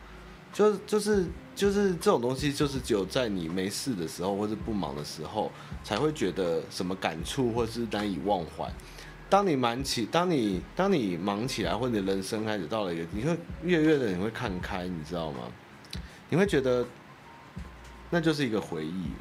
[0.53, 1.25] 就就是
[1.55, 5.51] 就是这种东西，就是只有在你没事的时候，或是不忙的时候，
[5.83, 8.71] 才会觉得什么感触，或是难以忘怀。
[9.29, 15.39] 当你忙起，当你当你忙起来，或者人生开始到了一个，你会越越的你会看开，你知道吗？
[16.29, 16.85] 你会觉得
[18.09, 19.11] 那就是一个回忆。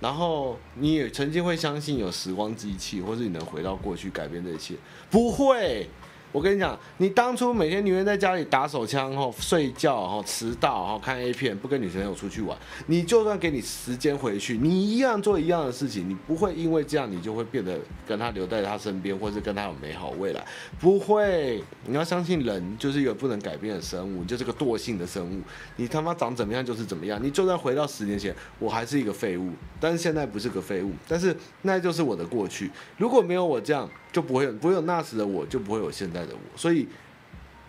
[0.00, 4.74] 然后你也曾经会相信有时光机器，或是你能回到过去改变这一切？
[5.10, 5.88] 不会。
[6.32, 12.56] 我跟你讲，你当初每天宁愿在家里打手枪，后睡觉，后迟到，后看 A 片，不跟女朋友出去玩，
[12.86, 17.76] 你就算给你时间回去，你一样做一样的事情，你不会因为这样，你就会变得
[18.06, 20.44] 跟他留在他身边，或是跟他有美好未来，
[20.78, 21.62] 不会。
[21.86, 25.40] 你要相信人就是一个不能改变的生物，你就是个惰性的生物。
[25.76, 27.18] 你他妈长怎么样就是怎么样。
[27.20, 29.50] 你就算回到十年前，我还是一个废物，
[29.80, 32.70] 但是现在不是个废物，但是那就是我的过去。
[32.96, 33.88] 如果没有我这样。
[34.12, 36.88] 就不会不会有那时的我，就不会有现在的我，所以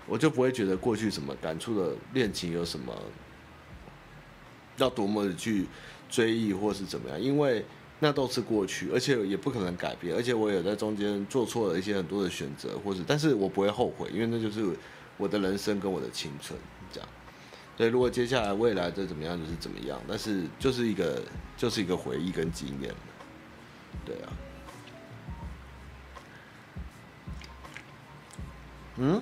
[0.08, 2.94] 我就不会觉得过去什么感触的恋情有什么
[4.78, 5.68] 要多么的去
[6.10, 7.64] 追忆或是怎么样，因为
[8.00, 14.66] 那都是过去，而且也不可能改变，而且我也在中间做错了一些很多的选择，或是但是我不会后悔，因为那就是
[15.18, 16.60] 我的人生跟我的青春
[16.92, 17.08] 这样。
[17.78, 21.22] 所以如果接下来未来再怎么样就是怎么样，但是就是一个
[21.56, 22.92] 就是一个回忆跟纪念，
[24.04, 24.34] 对啊。
[29.04, 29.20] 嗯，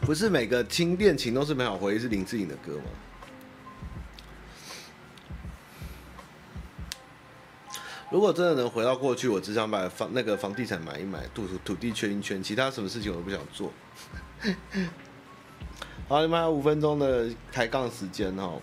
[0.00, 2.82] 不是每个听恋情都是美好回忆，是林志颖的歌吗？
[8.10, 13.72] 如果真的能回到过去，我只想把房那个房地产买一买，土土地圈一圈，其他什么事情我都不想做。
[16.08, 18.60] 好，你们还有五分钟的抬杠时间哦。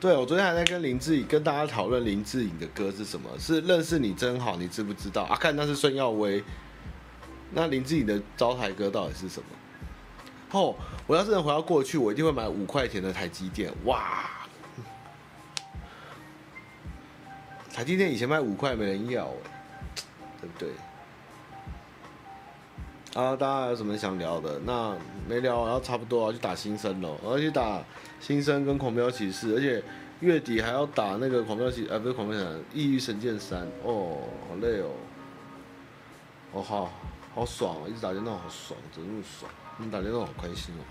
[0.00, 5.36] 对，我昨天还在跟林志颖跟大家讨论林志颖的歌是什么，是认识你真好，你知不知道啊？
[5.36, 6.42] 看那是孙耀威。
[7.52, 9.46] 那林志颖的招牌歌到底是什么？
[10.52, 10.74] 哦，
[11.06, 13.72] 我要是能回到过去，我一定会买五块钱的台积电。
[13.84, 14.30] 哇，
[17.72, 19.28] 台积电以前卖五块没人要，
[20.40, 20.68] 对不对？
[23.14, 24.58] 啊，大家有什么想聊的？
[24.64, 24.96] 那
[25.28, 27.82] 没聊，然后差不多要去打新生了，我要去打
[28.20, 29.82] 新生跟狂飙骑士，而且
[30.20, 33.66] 月底还要打那个狂飙骑，呃，不是狂飙骑士，异域神剑三。
[33.82, 34.18] 哦，
[34.48, 34.90] 好累哦。
[36.52, 36.90] 哦，好，
[37.38, 39.48] 好爽哦，一直打电动好爽，怎么那么爽？
[39.76, 40.82] 你打电动好开心哦。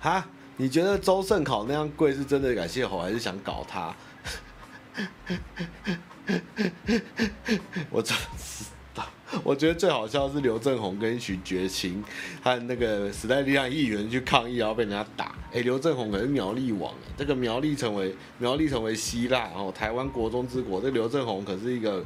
[0.00, 0.26] 哈，
[0.56, 3.94] 你觉得周胜考那样贵是真的感谢猴，还是想搞他？
[7.88, 8.64] 我真知
[8.94, 9.06] 道，
[9.44, 12.02] 我觉得最好笑是刘正宏跟一群绝情
[12.42, 15.36] 和那个时代力量议员去抗议，然后被人家打。
[15.52, 22.04] 哎、刘正宏可是苗栗王，这个苗栗成为苗栗成为希腊，然后台湾国中之国，这刘正宏可是一个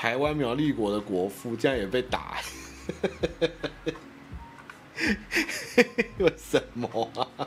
[0.00, 2.38] 台湾苗栗国的国父，竟然也被打。
[6.16, 7.46] 为什么啊？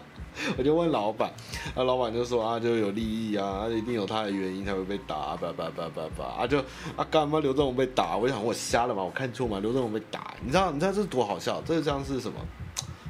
[0.55, 1.33] 我就问老板，
[1.73, 6.59] 啊，老板就说啊，就有利益啊，一定有他的原因才会被打，叭叭叭叭叭，啊就
[6.95, 8.17] 啊干嘛刘正宏被打？
[8.17, 9.01] 我想我瞎了吗？
[9.01, 9.57] 我看错吗？
[9.59, 11.59] 刘正宏被打，你知道你知道这多好笑？
[11.65, 12.39] 这像是什么？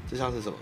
[0.10, 0.58] 这像是什么？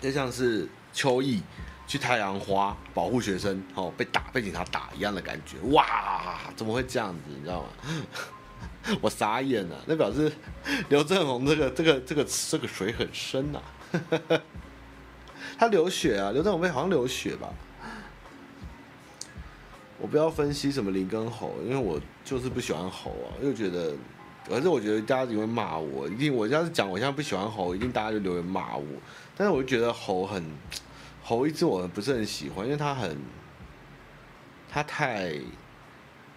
[0.00, 1.42] 这像是邱毅
[1.88, 7.20] 去太阳花保护学生哦，被打被警察打一样的感觉，哇，怎么会这样子？
[7.26, 7.68] 你知道吗？
[9.00, 10.30] 我傻眼了，那表示
[10.88, 13.60] 刘正宏这个这个这个这个水很深呐、
[14.30, 14.40] 啊，
[15.58, 17.48] 他流血啊，刘正宏被好像流血吧。
[20.00, 23.92] 我不要分析什么林跟猴，因为我就是不喜欢猴啊，又觉得，
[24.48, 28.86] 可是我觉得大家只会骂我，一定我要是讲我现在不喜欢猴，一定大家就留言骂我。
[29.36, 30.44] 但是我就觉得猴很
[31.28, 33.18] 头一直我不是很喜欢，因为他很
[34.68, 35.34] 他太。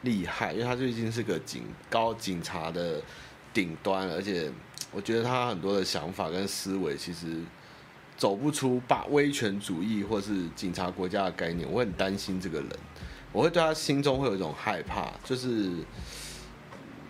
[0.03, 2.99] 厉害，因为他最近是个警高警察的
[3.53, 4.51] 顶端，而且
[4.91, 7.37] 我觉得他很多的想法跟思维其实
[8.17, 11.71] 走不出霸威权主义或是警察国家的概念。
[11.71, 12.69] 我很担心这个人，
[13.31, 15.71] 我会对他心中会有一种害怕，就是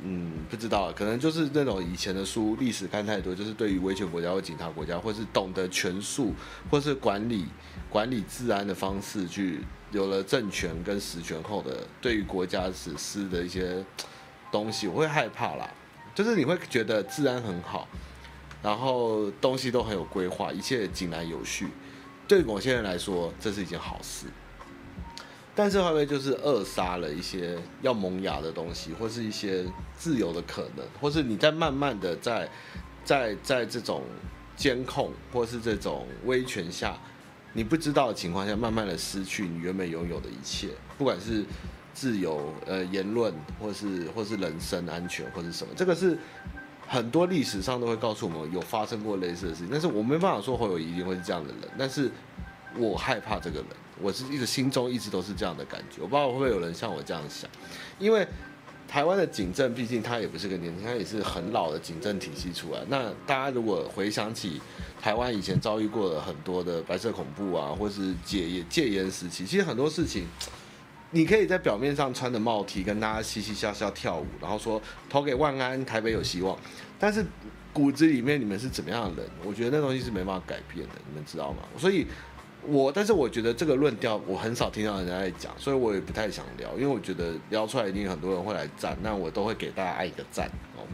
[0.04, 6.34] 嗯，不知道，可能就是那种以前的书历史看太多，就是对于威权国家或警察国家，或是懂得权术
[6.70, 7.46] 或是管理
[7.90, 9.62] 管理治安的方式去。
[9.92, 13.84] 有了政权跟实权后的对于国家实施的一些
[14.50, 15.70] 东西，我会害怕啦。
[16.16, 17.86] 就是你会觉得治安很好，
[18.64, 21.68] 然后东西都很有规划，一切井然有序。
[22.26, 24.28] 对某些人来说，这是一件好事。
[25.56, 29.66] 但是会不会就是扼杀了一些要萌芽的东西，或是一些
[29.98, 32.50] 自由的可能，或是你在慢慢的在
[33.04, 34.04] 在在这种
[34.56, 36.98] 监控或是这种威权下。
[37.54, 41.44] 你不知道的情况下，慢慢的失去你原本拥有的一切，不管是
[41.94, 46.18] 自由、呃言论，或是或是人身安全，或是什么，这个是
[46.88, 49.68] 很多历史上都会告诉我们有发生过类似的事情。
[49.70, 52.10] 但是我没办法说侯友宜一定会是这样的人，但是
[52.78, 53.68] 我害怕这个人，
[54.02, 56.02] 我是一直心中一直都是这样的感觉。
[56.02, 57.50] 我不知道会不会有人像我这样想，
[58.00, 58.28] 因为。
[58.88, 62.82] 台湾的警政毕竟他也不是个年轻，他也是很老的警政体系出来。
[62.90, 64.62] 那大家如果回想起
[65.02, 70.26] 台湾以前遭遇过的很多的白色恐怖啊，或是戒严戒严时期，其实很多事情，
[71.12, 76.58] 你可以在表面上穿着帽 T 跟大家嘻嘻笑笑跳舞，然后说投给万安，台北有希望。
[77.00, 77.26] 但是
[77.72, 79.32] 骨子里面你们是怎么样的人？
[79.46, 81.60] 我觉得那东西是没办法改变的，你们知道吗？
[81.78, 82.06] 所以。
[82.68, 90.86] 我，但是我觉得这个论调我很少听到人家在讲，所以我也不太想聊，因为我觉得聊出来一定很多人会来赞，那我都会给大家按一个赞哦。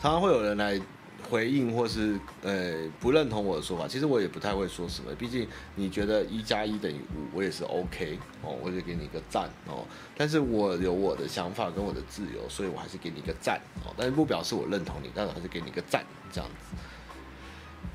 [0.00, 0.80] 常常会有人来
[1.28, 9.84] 回应或是呃不认同我的说法，其实我也不太会说什么，毕竟你觉得一加一等于五，我也是 OK 哦，我就给你一个赞哦。
[10.16, 16.76] 但是我有我的想法跟我的自由，所以我还是给你一个赞哦，但是不表示我认同你，但是还是给你一个赞这样子。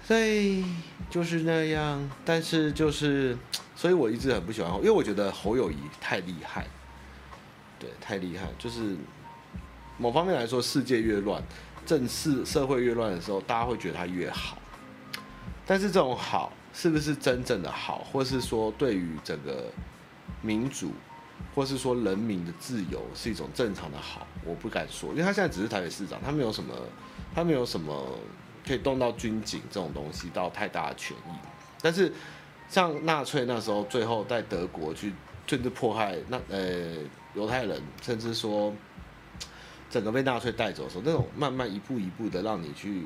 [0.04, 0.66] 所以
[1.10, 3.38] 就是那样，但是就是，
[3.76, 6.68] 所以我一直很不喜欢，因为我觉得侯友谊太厉害，
[7.80, 8.48] 对，太厉害。
[8.58, 8.98] 就是
[9.98, 11.42] 某方面来说，世界越乱，
[11.86, 14.58] 政治社会越乱的时候，大家会觉得他越好。
[15.66, 19.72] 但是这种好是不是真正的好，或是说对于整个
[20.42, 20.92] 民主，
[21.54, 26.74] 或是说人民的自由是一种正常的好，我不敢说，因为他现在只是台北市长，他没有什么，
[27.34, 28.18] 他没有什么。
[28.72, 31.32] 可以动到军警这种东西，到太大的权益。
[31.82, 32.14] 但是
[32.70, 35.12] 像纳粹那时候，最后在德国去
[35.46, 36.96] 甚至迫害那呃
[37.34, 38.74] 犹太人，甚至说
[39.90, 43.06] 整个被纳粹带走的时候，那种慢慢一步一步的让你去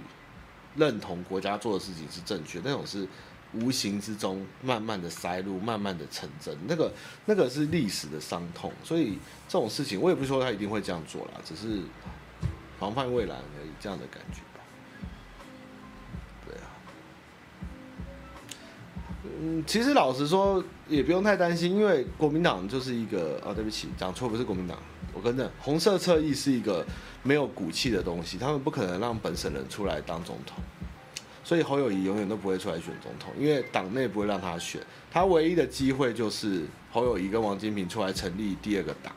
[0.76, 3.08] 认同国家做的事情是正确，那种是
[3.54, 6.56] 无形之中慢慢的塞入，慢慢的成真。
[6.68, 6.94] 那个
[7.26, 11.82] 那个是历史的伤痛，所以这种事情我也不说他一定会这样做啦，只是
[12.80, 14.42] 防范未来而已，这样的感觉。
[19.40, 24.78] 嗯，其实老实说，也不用太担心，因为国民党就是一个啊，对不起，讲错不是国民党，
[25.14, 26.86] 我跟的，红色侧翼是一个
[27.24, 30.58] 没有骨气的东西，他们不可能让本省人出来当总统，
[31.44, 34.82] 所以侯友谊永远都不会出来选总统，因为党内不会让他选，
[35.12, 39.14] 他唯一的机会就是侯友谊跟王金平出来成立第二个党，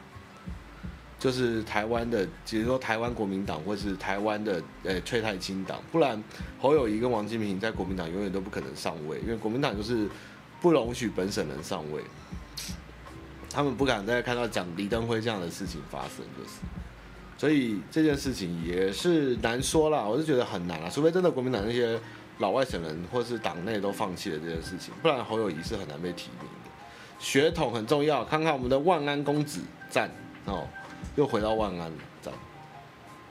[1.19, 6.23] 就是台湾的，其实说台湾国民党或是台湾的呃翠太清党，不然
[6.61, 10.09] 侯友谊跟王金平在国民党永远都不可能上位，因为国民党就是
[10.61, 12.03] 不容许本省人上位。
[13.51, 16.51] 他们不敢再看到讲李登辉这样的事情发生，就是，
[17.39, 20.05] 所以这件事情也是难说啦。
[20.05, 21.99] 我是觉得很难啊，除非真的国民党那些
[22.39, 26.71] 老外省人或是党内都放弃了这件事情，不然侯友谊是很难被提名的。
[27.19, 30.11] 血统很重要，看看我们的万安公子赞
[30.45, 30.69] 哦，
[31.17, 32.41] 又回到万安了，这样。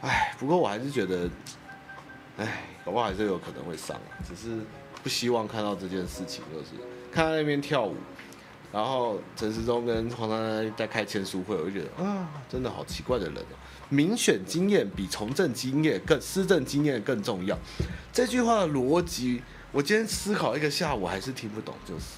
[0.02, 1.30] 哎，不过我还是觉得，
[2.38, 4.60] 哎，搞不好还是有可能会上啊，只是
[5.02, 6.72] 不希望看到这件事情，就是
[7.12, 7.96] 看到那边跳舞。
[8.72, 13.56] 然后陈时中跟黄珊珊在开签书会，我就觉得啊，真的好奇怪的人哦。
[13.90, 17.58] 民选经验比从政经验更施政经验更重要，
[18.12, 19.42] 这句话的逻辑，
[19.72, 21.74] 我今天思考一个下午还是听不懂。
[21.86, 22.18] 就是，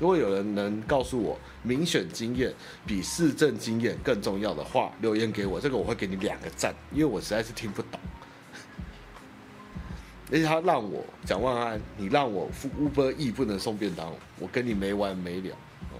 [0.00, 2.54] 如果有人能告诉我民选经验
[2.86, 7.98] 比市政经验更重要的话，留言给我，这个我会给你两个赞，因为我实在是听不懂。
[10.30, 15.56] 而且他让我蒋万安，你让我付 Uber E 不能送便当，我跟你没完没了。
[15.90, 15.98] 哦，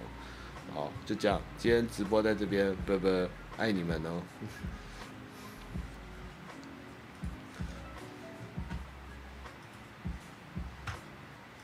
[0.74, 4.22] 好，就这样，今天直播在这边，拜拜，爱你们哦。